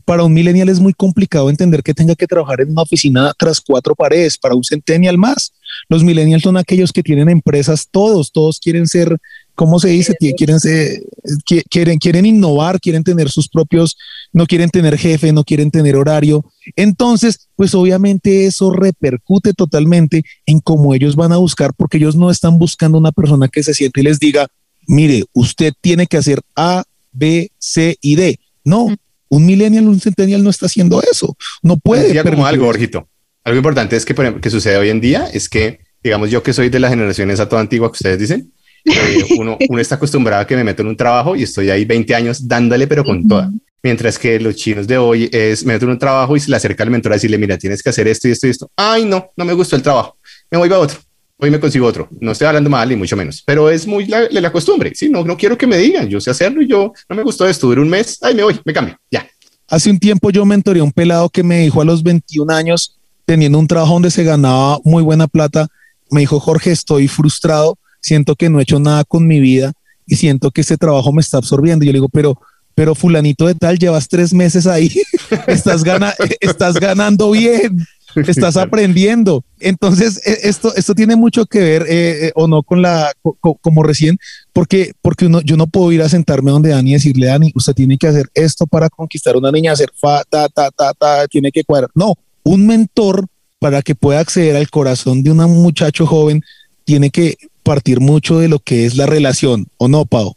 [0.05, 3.61] Para un millennial es muy complicado entender que tenga que trabajar en una oficina tras
[3.61, 5.53] cuatro paredes, para un centennial más.
[5.89, 9.17] Los millennials son aquellos que tienen empresas, todos, todos quieren ser,
[9.55, 10.15] ¿cómo se dice?
[10.35, 11.01] Quieren, ser,
[11.45, 13.95] qui- quieren, quieren innovar, quieren tener sus propios
[14.33, 16.45] no quieren tener jefe, no quieren tener horario.
[16.75, 22.29] Entonces, pues obviamente eso repercute totalmente en cómo ellos van a buscar, porque ellos no
[22.29, 24.47] están buscando una persona que se siente y les diga,
[24.85, 28.39] mire, usted tiene que hacer A, B, C y D.
[28.63, 28.87] No,
[29.29, 31.35] un millennial, un centennial no está haciendo eso.
[31.63, 32.07] No puede.
[32.07, 33.07] Decía como algo, Orjito.
[33.47, 36.43] Algo importante es que, por ejemplo, que sucede hoy en día es que, digamos, yo
[36.43, 38.51] que soy de la generación esa toda antigua que ustedes dicen,
[38.83, 41.85] eh, uno, uno está acostumbrado a que me meto en un trabajo y estoy ahí
[41.85, 43.49] 20 años dándole, pero con toda.
[43.81, 46.57] Mientras que los chinos de hoy es me meto en un trabajo y se le
[46.57, 48.69] acerca al mentor a decirle, mira, tienes que hacer esto y esto y esto.
[48.75, 50.17] Ay, no, no me gustó el trabajo.
[50.51, 50.99] Me voy a otro.
[51.37, 52.09] Hoy me consigo otro.
[52.19, 54.91] No estoy hablando mal, ni mucho menos, pero es muy la, la costumbre.
[54.93, 56.09] Sí, no, no quiero que me digan.
[56.09, 57.67] Yo sé hacerlo y yo no me gustó esto.
[57.67, 58.19] Duré un mes.
[58.21, 58.99] Ay, me voy, me cambio.
[59.09, 59.25] Ya.
[59.69, 62.96] Hace un tiempo yo mentoreé a un pelado que me dijo a los 21 años,
[63.27, 65.67] teniendo un trabajo donde se ganaba muy buena plata,
[66.09, 69.73] me dijo, Jorge, estoy frustrado, siento que no he hecho nada con mi vida
[70.07, 71.83] y siento que este trabajo me está absorbiendo.
[71.83, 72.39] Y yo le digo, pero,
[72.73, 74.89] pero fulanito de tal, llevas tres meses ahí,
[75.47, 79.43] estás, gana, estás ganando bien, estás aprendiendo.
[79.59, 83.35] Entonces, e- esto, esto tiene mucho que ver eh, eh, o no con la, co-
[83.41, 84.17] co- como recién,
[84.53, 87.73] porque, porque uno, yo no puedo ir a sentarme donde Dani y decirle, Dani, usted
[87.73, 91.27] tiene que hacer esto para conquistar a una niña, hacer fa, ta, ta, ta, ta,
[91.27, 91.89] tiene que cuadrar.
[91.93, 92.13] No,
[92.47, 93.27] un mentor
[93.59, 96.43] para que pueda acceder al corazón de un muchacho joven
[96.85, 100.35] tiene que partir mucho de lo que es la relación, ¿o no, Pau?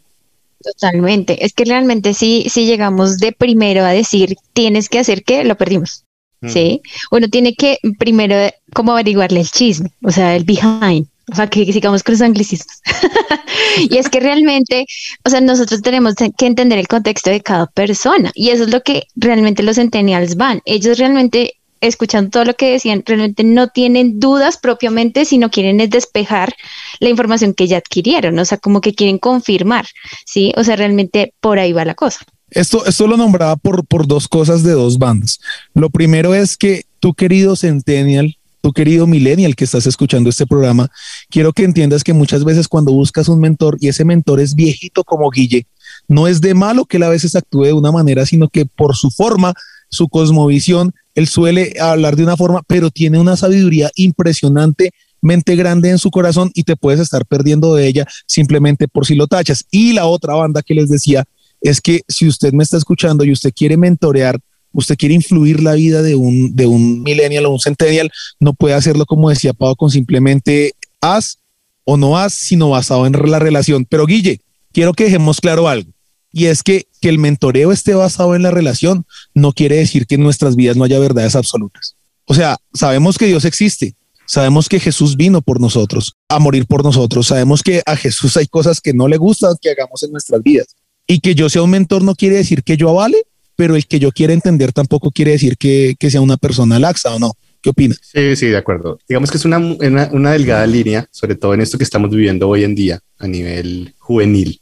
[0.61, 1.45] Totalmente.
[1.45, 5.55] Es que realmente sí, si llegamos de primero a decir tienes que hacer que lo
[5.55, 6.03] perdimos.
[6.47, 6.81] Sí.
[7.11, 8.35] Uno tiene que primero
[8.73, 11.07] como averiguarle el chisme, o sea, el behind.
[11.31, 12.81] O sea, que sigamos con los anglicismos.
[13.89, 14.85] y es que realmente,
[15.23, 18.31] o sea, nosotros tenemos que entender el contexto de cada persona.
[18.33, 20.61] Y eso es lo que realmente los centennials van.
[20.65, 25.89] Ellos realmente, escuchando todo lo que decían, realmente no tienen dudas propiamente, sino quieren es
[25.89, 26.53] despejar
[26.99, 28.37] la información que ya adquirieron.
[28.39, 29.87] O sea, como que quieren confirmar.
[30.25, 30.53] Sí.
[30.55, 32.19] O sea, realmente por ahí va la cosa.
[32.51, 35.39] Esto, esto lo nombraba por, por dos cosas de dos bandas.
[35.73, 40.91] Lo primero es que tu querido Centennial, tu querido Millennial que estás escuchando este programa,
[41.29, 45.03] quiero que entiendas que muchas veces cuando buscas un mentor y ese mentor es viejito
[45.03, 45.65] como Guille,
[46.07, 48.95] no es de malo que él a veces actúe de una manera, sino que por
[48.95, 49.53] su forma,
[49.89, 54.91] su cosmovisión, él suele hablar de una forma, pero tiene una sabiduría impresionante
[55.21, 59.15] mente grande en su corazón y te puedes estar perdiendo de ella simplemente por si
[59.15, 59.65] lo tachas.
[59.71, 61.25] Y la otra banda que les decía
[61.61, 64.39] es que si usted me está escuchando y usted quiere mentorear,
[64.73, 68.09] usted quiere influir la vida de un, de un millennial o un centennial,
[68.39, 71.37] no puede hacerlo como decía Pau, con simplemente haz
[71.83, 73.85] o no haz, sino basado en la relación.
[73.85, 74.39] Pero Guille,
[74.71, 75.91] quiero que dejemos claro algo.
[76.31, 80.15] Y es que que el mentoreo esté basado en la relación no quiere decir que
[80.15, 81.95] en nuestras vidas no haya verdades absolutas.
[82.25, 83.95] O sea, sabemos que Dios existe,
[84.27, 88.45] sabemos que Jesús vino por nosotros, a morir por nosotros, sabemos que a Jesús hay
[88.45, 90.75] cosas que no le gustan que hagamos en nuestras vidas.
[91.07, 93.23] Y que yo sea un mentor no quiere decir que yo avale,
[93.55, 97.13] pero el que yo quiera entender tampoco quiere decir que, que sea una persona laxa
[97.13, 97.33] o no.
[97.61, 97.99] ¿Qué opinas?
[98.01, 98.97] Sí, sí, de acuerdo.
[99.07, 102.49] Digamos que es una, una, una, delgada línea, sobre todo en esto que estamos viviendo
[102.49, 104.61] hoy en día a nivel juvenil,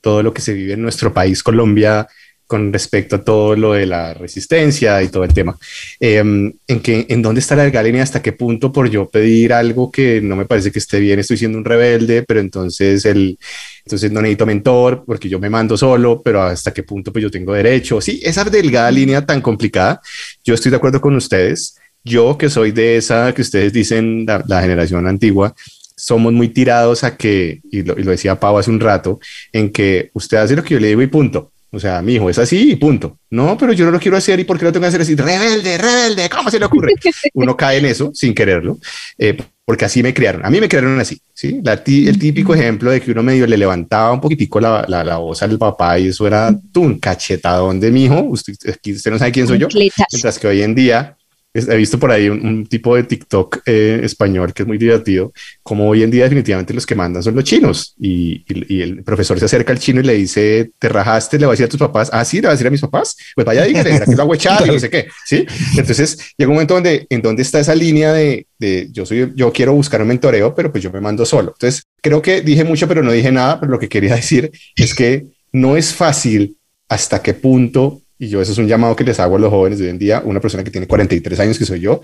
[0.00, 2.06] todo lo que se vive en nuestro país, Colombia,
[2.48, 5.56] con respecto a todo lo de la resistencia y todo el tema.
[6.00, 8.02] Eh, en, que, ¿En dónde está la delgada línea?
[8.02, 11.18] ¿Hasta qué punto por yo pedir algo que no me parece que esté bien?
[11.18, 13.38] Estoy siendo un rebelde, pero entonces, el,
[13.84, 17.30] entonces no necesito mentor porque yo me mando solo, pero hasta qué punto pues yo
[17.30, 18.00] tengo derecho.
[18.00, 20.00] Sí, esa delgada línea tan complicada.
[20.42, 21.76] Yo estoy de acuerdo con ustedes.
[22.02, 25.54] Yo que soy de esa que ustedes dicen, la, la generación antigua,
[25.98, 29.20] somos muy tirados a que, y lo, y lo decía Pau hace un rato,
[29.52, 31.52] en que usted hace lo que yo le digo y punto.
[31.70, 33.18] O sea, mi hijo es así y punto.
[33.30, 35.14] No, pero yo no lo quiero hacer y por qué lo tengo que hacer así.
[35.14, 36.94] Rebelde, rebelde, ¿cómo se le ocurre?
[37.34, 38.78] Uno cae en eso sin quererlo,
[39.18, 39.36] eh,
[39.66, 40.46] porque así me criaron.
[40.46, 41.60] A mí me criaron así, ¿sí?
[41.62, 45.18] La el típico ejemplo de que uno medio le levantaba un poquitico la, la, la
[45.18, 48.22] voz al papá y eso era un cachetadón de mi hijo.
[48.22, 49.68] Usted, usted no sabe quién soy yo.
[49.74, 51.17] Mientras que hoy en día
[51.58, 55.32] he visto por ahí un, un tipo de TikTok eh, español que es muy divertido,
[55.62, 59.02] como hoy en día definitivamente los que mandan son los chinos y, y, y, el
[59.02, 61.68] profesor se acerca al chino y le dice, te rajaste, le va a decir a
[61.68, 64.14] tus papás, ah, sí, le va a decir a mis papás, pues vaya, dígale, que
[64.14, 65.46] lo hago echado y no sé qué, ¿sí?
[65.76, 69.52] Entonces llega un momento donde, en donde está esa línea de, de, yo soy, yo
[69.52, 71.52] quiero buscar un mentoreo, pero pues yo me mando solo.
[71.54, 74.94] Entonces creo que dije mucho, pero no dije nada, pero lo que quería decir es
[74.94, 76.56] que no es fácil
[76.88, 79.78] hasta qué punto y yo eso es un llamado que les hago a los jóvenes
[79.78, 82.00] de hoy en día, una persona que tiene 43 años que soy yo,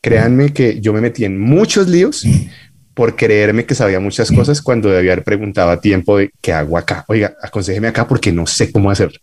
[0.00, 2.24] créanme que yo me metí en muchos líos
[2.94, 6.76] por creerme que sabía muchas cosas cuando debía haber preguntado a tiempo de qué hago
[6.76, 7.04] acá.
[7.06, 9.20] Oiga, aconsejeme acá porque no sé cómo hacerlo.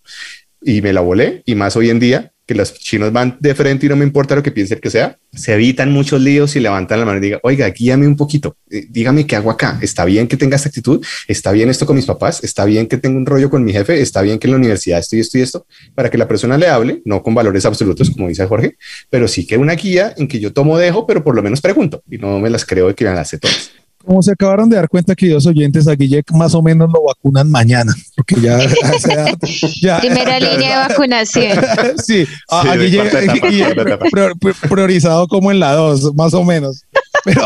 [0.62, 3.86] Y me la volé y más hoy en día que los chinos van de frente
[3.86, 6.60] y no me importa lo que piense el que sea, se evitan muchos líos y
[6.60, 10.06] levantan la mano y digan, oiga, guíame un poquito, eh, dígame qué hago acá, está
[10.06, 13.18] bien que tenga esta actitud, está bien esto con mis papás, está bien que tenga
[13.18, 15.66] un rollo con mi jefe, está bien que en la universidad estoy esto y esto,
[15.96, 18.78] para que la persona le hable, no con valores absolutos, como dice Jorge,
[19.10, 22.04] pero sí que una guía en que yo tomo dejo, pero por lo menos pregunto
[22.10, 23.72] y no me las creo de que me las hace todas.
[24.06, 27.50] Como se acabaron de dar cuenta, queridos oyentes, a Guille más o menos lo vacunan
[27.50, 28.60] mañana, porque ya...
[29.82, 31.58] ya Primera línea de vacunación.
[31.98, 33.02] sí, a, sí, a Guille,
[33.50, 34.34] Guille prior,
[34.70, 36.86] priorizado como en la 2, más o menos.
[37.24, 37.42] Pero,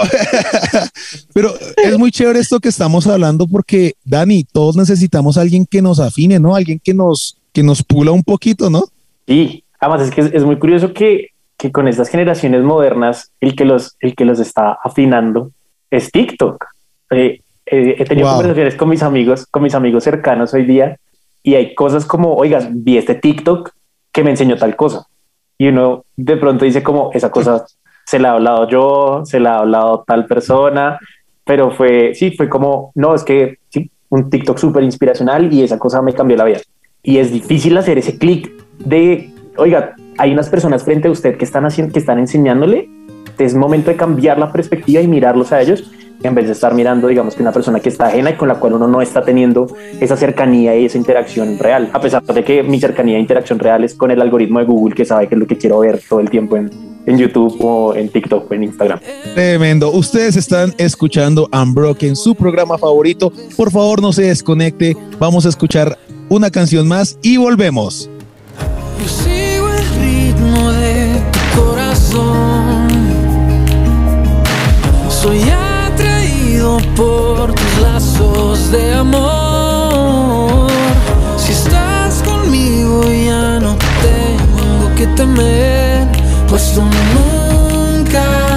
[1.33, 5.81] pero es muy chévere esto que estamos hablando porque, Dani, todos necesitamos a alguien que
[5.81, 6.55] nos afine, ¿no?
[6.55, 8.83] Alguien que nos, que nos pula un poquito, ¿no?
[9.25, 13.55] Sí, además es que es, es muy curioso que, que con estas generaciones modernas, el
[13.55, 15.51] que los, el que los está afinando
[15.89, 16.65] es TikTok.
[17.11, 18.37] Eh, eh, he tenido wow.
[18.37, 20.97] conversaciones con mis amigos, con mis amigos cercanos hoy día,
[21.43, 23.71] y hay cosas como, oigas, vi este TikTok
[24.11, 25.05] que me enseñó tal cosa.
[25.57, 27.65] Y uno de pronto dice como, esa cosa
[28.05, 30.99] se la ha hablado yo, se la ha hablado tal persona,
[31.43, 35.77] pero fue, sí, fue como, no, es que sí, un TikTok súper inspiracional y esa
[35.77, 36.59] cosa me cambió la vida.
[37.03, 41.45] Y es difícil hacer ese clic de, oiga, hay unas personas frente a usted que
[41.45, 42.89] están haciendo, que están enseñándole
[43.45, 45.89] es momento de cambiar la perspectiva y mirarlos a ellos
[46.23, 48.55] en vez de estar mirando, digamos, que una persona que está ajena y con la
[48.55, 49.67] cual uno no está teniendo
[49.99, 53.83] esa cercanía y esa interacción real, a pesar de que mi cercanía e interacción real
[53.83, 56.19] es con el algoritmo de Google que sabe que es lo que quiero ver todo
[56.19, 56.69] el tiempo en,
[57.05, 58.99] en YouTube o en TikTok o en Instagram.
[59.33, 59.91] Tremendo.
[59.91, 63.31] Ustedes están escuchando Unbroken, su programa favorito.
[63.55, 64.97] Por favor, no se desconecte.
[65.19, 68.09] Vamos a escuchar una canción más y volvemos.
[68.99, 69.48] Yo
[76.95, 80.69] por tus lazos de amor.
[81.37, 86.07] Si estás conmigo ya no tengo que temer,
[86.47, 88.48] pues tú nunca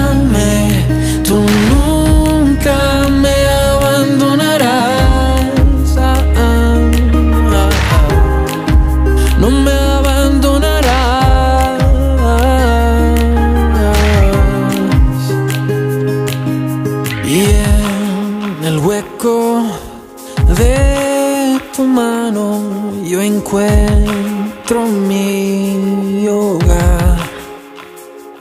[23.53, 27.19] encuentro mi hogar.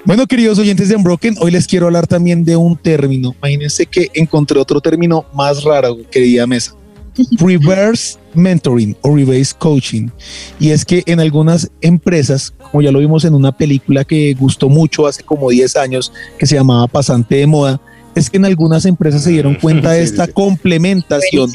[0.04, 3.34] Bueno, queridos oyentes de Unbroken, hoy les quiero hablar también de un término.
[3.38, 6.74] Imagínense que encontré otro término más raro, querida mesa.
[7.38, 10.08] Reverse mentoring o reverse coaching.
[10.58, 14.70] Y es que en algunas empresas, como ya lo vimos en una película que gustó
[14.70, 17.80] mucho hace como 10 años, que se llamaba Pasante de Moda,
[18.14, 21.52] es que en algunas empresas se dieron cuenta de esta complementación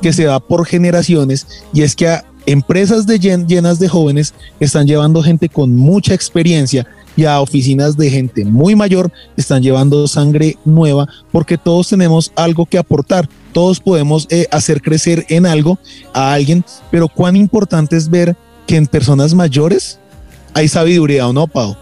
[0.00, 4.34] que se da por generaciones y es que a empresas de llen- llenas de jóvenes
[4.60, 6.86] están llevando gente con mucha experiencia
[7.16, 12.64] y a oficinas de gente muy mayor están llevando sangre nueva porque todos tenemos algo
[12.66, 15.78] que aportar, todos podemos eh, hacer crecer en algo
[16.14, 18.34] a alguien, pero cuán importante es ver
[18.66, 19.98] que en personas mayores
[20.54, 21.76] hay sabiduría o no, Pau.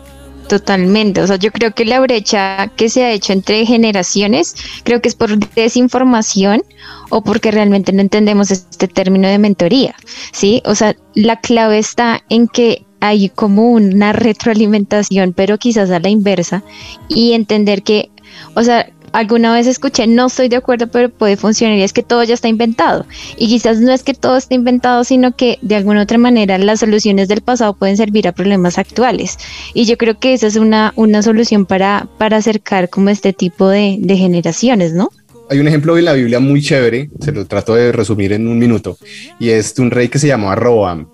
[0.50, 5.00] Totalmente, o sea, yo creo que la brecha que se ha hecho entre generaciones, creo
[5.00, 6.64] que es por desinformación
[7.08, 9.94] o porque realmente no entendemos este término de mentoría,
[10.32, 10.60] ¿sí?
[10.64, 16.08] O sea, la clave está en que hay como una retroalimentación, pero quizás a la
[16.08, 16.64] inversa,
[17.06, 18.10] y entender que,
[18.56, 22.02] o sea, alguna vez escuché, no estoy de acuerdo, pero puede funcionar, y es que
[22.02, 23.06] todo ya está inventado.
[23.36, 26.80] Y quizás no es que todo esté inventado, sino que de alguna otra manera las
[26.80, 29.38] soluciones del pasado pueden servir a problemas actuales.
[29.74, 33.68] Y yo creo que esa es una, una solución para, para acercar como este tipo
[33.68, 35.10] de, de generaciones, ¿no?
[35.50, 38.56] Hay un ejemplo en la Biblia muy chévere, se lo trato de resumir en un
[38.56, 38.96] minuto,
[39.40, 41.08] y es un rey que se llamaba Roam,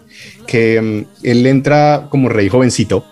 [0.46, 3.04] que mm, él entra como rey jovencito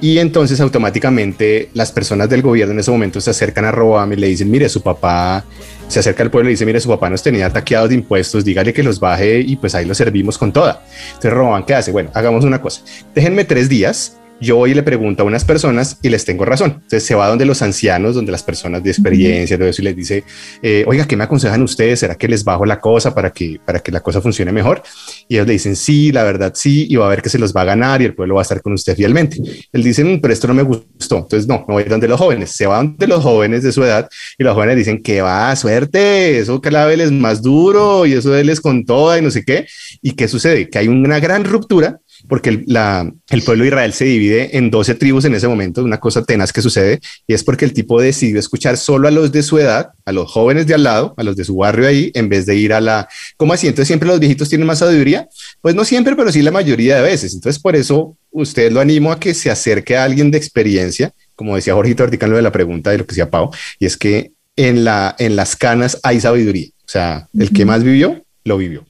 [0.00, 4.16] y entonces automáticamente las personas del gobierno en ese momento se acercan a Roam y
[4.16, 5.44] le dicen, mire, su papá
[5.88, 8.72] se acerca al pueblo y dice, mire, su papá nos tenía taqueados de impuestos, dígale
[8.72, 10.84] que los baje y pues ahí los servimos con toda.
[11.08, 11.90] Entonces Roam, ¿qué hace?
[11.90, 12.82] Bueno, hagamos una cosa,
[13.14, 16.72] déjenme tres días yo voy y le pregunto a unas personas y les tengo razón.
[16.74, 19.96] Entonces se va donde los ancianos, donde las personas de experiencia, todo eso, y les
[19.96, 20.24] dice,
[20.62, 22.00] eh, oiga, ¿qué me aconsejan ustedes?
[22.00, 24.82] ¿Será que les bajo la cosa para que, para que la cosa funcione mejor?
[25.28, 27.54] Y ellos le dicen, sí, la verdad sí, y va a ver que se los
[27.54, 29.38] va a ganar y el pueblo va a estar con usted fielmente.
[29.72, 31.18] Él dice, "Mm, pero esto no me gustó.
[31.18, 32.50] Entonces no, me voy donde los jóvenes.
[32.52, 34.08] Se va donde los jóvenes de su edad
[34.38, 38.34] y los jóvenes dicen, que va, suerte, eso que la es más duro y eso
[38.36, 39.66] él es con toda y no sé qué.
[40.02, 40.68] ¿Y qué sucede?
[40.68, 44.70] Que hay una gran ruptura porque el, la, el pueblo de Israel se divide en
[44.70, 48.00] 12 tribus en ese momento, una cosa tenaz que sucede, y es porque el tipo
[48.00, 51.22] decidió escuchar solo a los de su edad, a los jóvenes de al lado, a
[51.22, 53.08] los de su barrio ahí, en vez de ir a la...
[53.36, 53.66] ¿Cómo así?
[53.66, 55.28] Entonces siempre los viejitos tienen más sabiduría.
[55.60, 57.34] Pues no siempre, pero sí la mayoría de veces.
[57.34, 61.56] Entonces por eso usted lo animo a que se acerque a alguien de experiencia, como
[61.56, 64.32] decía Jorgito ahorita lo de la pregunta de lo que decía Pau, y es que
[64.56, 66.68] en, la, en las canas hay sabiduría.
[66.84, 68.86] O sea, el que más vivió, lo vivió.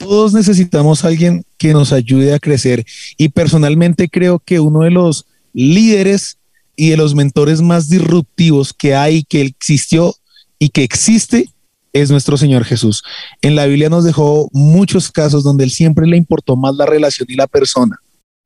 [0.00, 2.86] Todos necesitamos a alguien que nos ayude a crecer
[3.18, 6.38] y personalmente creo que uno de los líderes
[6.74, 10.14] y de los mentores más disruptivos que hay, que existió
[10.58, 11.50] y que existe
[11.92, 13.02] es nuestro Señor Jesús.
[13.42, 17.28] En la Biblia nos dejó muchos casos donde él siempre le importó más la relación
[17.30, 17.98] y la persona,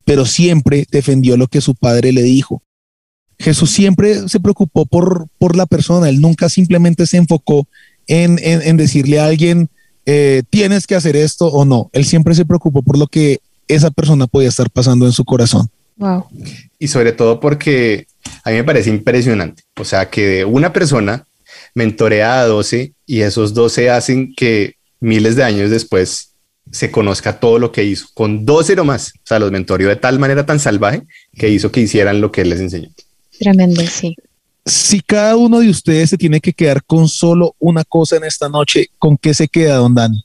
[0.03, 2.63] pero siempre defendió lo que su padre le dijo.
[3.39, 7.65] Jesús siempre se preocupó por, por la persona, él nunca simplemente se enfocó
[8.07, 9.69] en, en, en decirle a alguien,
[10.05, 11.89] eh, tienes que hacer esto o no.
[11.93, 15.69] Él siempre se preocupó por lo que esa persona podía estar pasando en su corazón.
[15.97, 16.25] Wow.
[16.77, 18.07] Y sobre todo porque
[18.43, 19.63] a mí me parece impresionante.
[19.77, 21.25] O sea, que una persona
[21.73, 26.31] mentorea a 12 y esos 12 hacen que miles de años después
[26.71, 28.07] se conozca todo lo que hizo.
[28.13, 29.13] Con 12 más.
[29.15, 31.03] O sea, los mentoreó de tal manera tan salvaje
[31.37, 32.89] que hizo que hicieran lo que él les enseñó.
[33.39, 34.15] Tremendo, sí.
[34.65, 38.49] Si cada uno de ustedes se tiene que quedar con solo una cosa en esta
[38.49, 40.23] noche, ¿con qué se queda, don Dani?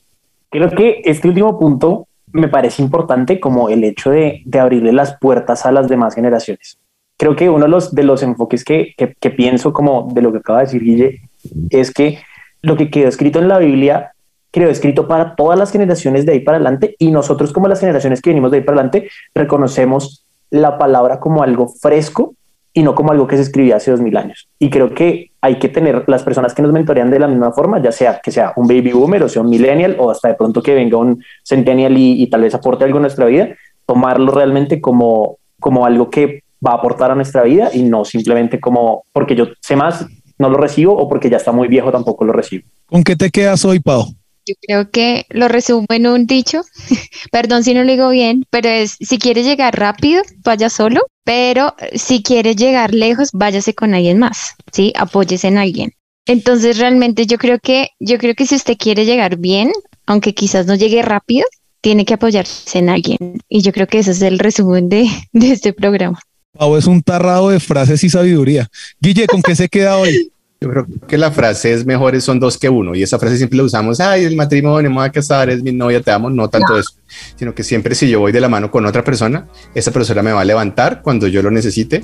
[0.48, 5.66] Creo que este último punto me parece importante como el hecho de, abrirle las puertas
[5.66, 6.78] a las demás generaciones.
[7.18, 10.60] Creo que uno de los, enfoques que, que, que pienso como de lo que acaba
[10.60, 11.20] de decir Guille
[11.68, 12.20] es que
[12.62, 14.12] lo que quedó escrito en la Biblia
[14.50, 18.22] quedó escrito para todas las generaciones de ahí para adelante y nosotros como las generaciones
[18.22, 22.34] que venimos de ahí para adelante reconocemos la palabra como algo fresco
[22.72, 24.48] y no como algo que se escribía hace dos mil años.
[24.58, 27.82] Y creo que hay que tener las personas que nos mentorean de la misma forma,
[27.82, 30.62] ya sea que sea un baby boomer o sea un millennial o hasta de pronto
[30.62, 33.48] que venga un centennial y, tal vez aporte algo a nuestra vida,
[33.86, 38.60] tomarlo realmente como, como algo que va a aportar a nuestra vida y no simplemente
[38.60, 40.06] como porque yo sé más,
[40.38, 42.68] no lo recibo o porque ya está muy viejo tampoco lo recibo.
[42.86, 44.04] ¿Con qué te quedas hoy, Pau?
[44.46, 46.62] Yo creo que lo resumo en un dicho,
[47.32, 51.74] perdón si no lo digo bien, pero es, si quieres llegar rápido, vaya solo, pero
[51.94, 54.92] si quieres llegar lejos, váyase con alguien más, ¿sí?
[54.96, 55.92] Apóyese en alguien.
[56.26, 59.72] Entonces, realmente yo creo que, yo creo que si usted quiere llegar bien,
[60.06, 61.44] aunque quizás no llegue rápido,
[61.80, 63.40] tiene que apoyarse en alguien.
[63.48, 66.20] Y yo creo que ese es el resumen de, de este programa.
[66.52, 68.68] Pau es un tarrado de frases y sabiduría.
[69.00, 70.32] Guille, ¿con qué se queda hoy?
[70.62, 73.56] Yo creo que la frase es mejores son dos que uno y esa frase siempre
[73.56, 76.50] la usamos, ay, el matrimonio, me voy a casar, es mi novia, te amo, no
[76.50, 76.90] tanto eso,
[77.34, 80.32] sino que siempre si yo voy de la mano con otra persona, esa persona me
[80.32, 82.02] va a levantar cuando yo lo necesite,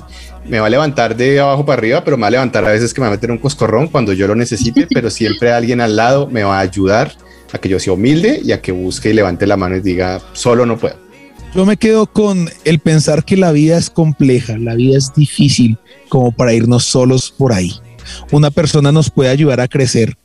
[0.49, 2.95] me va a levantar de abajo para arriba, pero me va a levantar a veces
[2.95, 5.95] que me va a meter un coscorrón cuando yo lo necesite, pero siempre alguien al
[5.95, 7.11] lado me va a ayudar
[7.53, 10.19] a que yo sea humilde y a que busque y levante la mano y diga,
[10.33, 10.95] solo no puedo.
[11.53, 15.77] Yo me quedo con el pensar que la vida es compleja, la vida es difícil
[16.09, 17.79] como para irnos solos por ahí.
[18.31, 20.17] Una persona nos puede ayudar a crecer.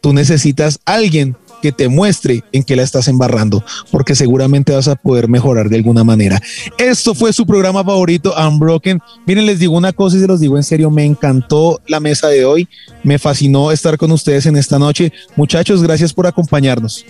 [0.00, 4.94] Tú necesitas alguien que te muestre en qué la estás embarrando, porque seguramente vas a
[4.96, 6.40] poder mejorar de alguna manera.
[6.78, 9.00] Esto fue su programa favorito, Unbroken.
[9.26, 12.28] Miren, les digo una cosa y se los digo en serio, me encantó la mesa
[12.28, 12.68] de hoy,
[13.02, 15.12] me fascinó estar con ustedes en esta noche.
[15.34, 17.04] Muchachos, gracias por acompañarnos.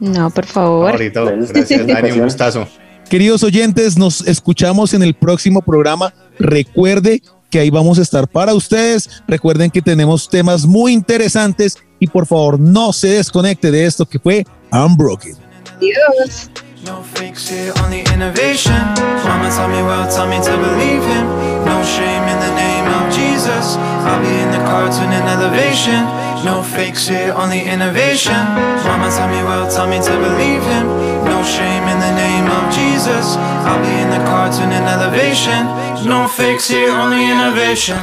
[0.00, 0.92] No, por favor.
[0.92, 2.66] Favorito, gracias Dani, un gustazo.
[3.08, 6.12] Queridos oyentes, nos escuchamos en el próximo programa.
[6.38, 7.22] Recuerde
[7.54, 9.22] que ahí vamos a estar para ustedes.
[9.28, 14.18] Recuerden que tenemos temas muy interesantes y por favor no se desconecte de esto que
[14.18, 15.36] fue Unbroken.
[15.76, 16.50] Adiós.
[16.84, 18.74] No fakes here, only innovation.
[19.22, 21.26] Mama taught me well, taught me to believe him.
[21.64, 23.76] No shame in the name of Jesus.
[24.02, 26.02] I'll be in the cartoon in elevation.
[26.44, 28.34] No fakes here, only innovation.
[28.82, 31.13] Mama taught me well, taught me to believe him.
[31.44, 33.36] Shame in the name of Jesus.
[33.66, 35.66] I'll be in the cartoon in elevation.
[36.08, 37.98] No fakes here, only innovation.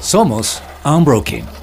[0.00, 1.61] Somos Unbroken.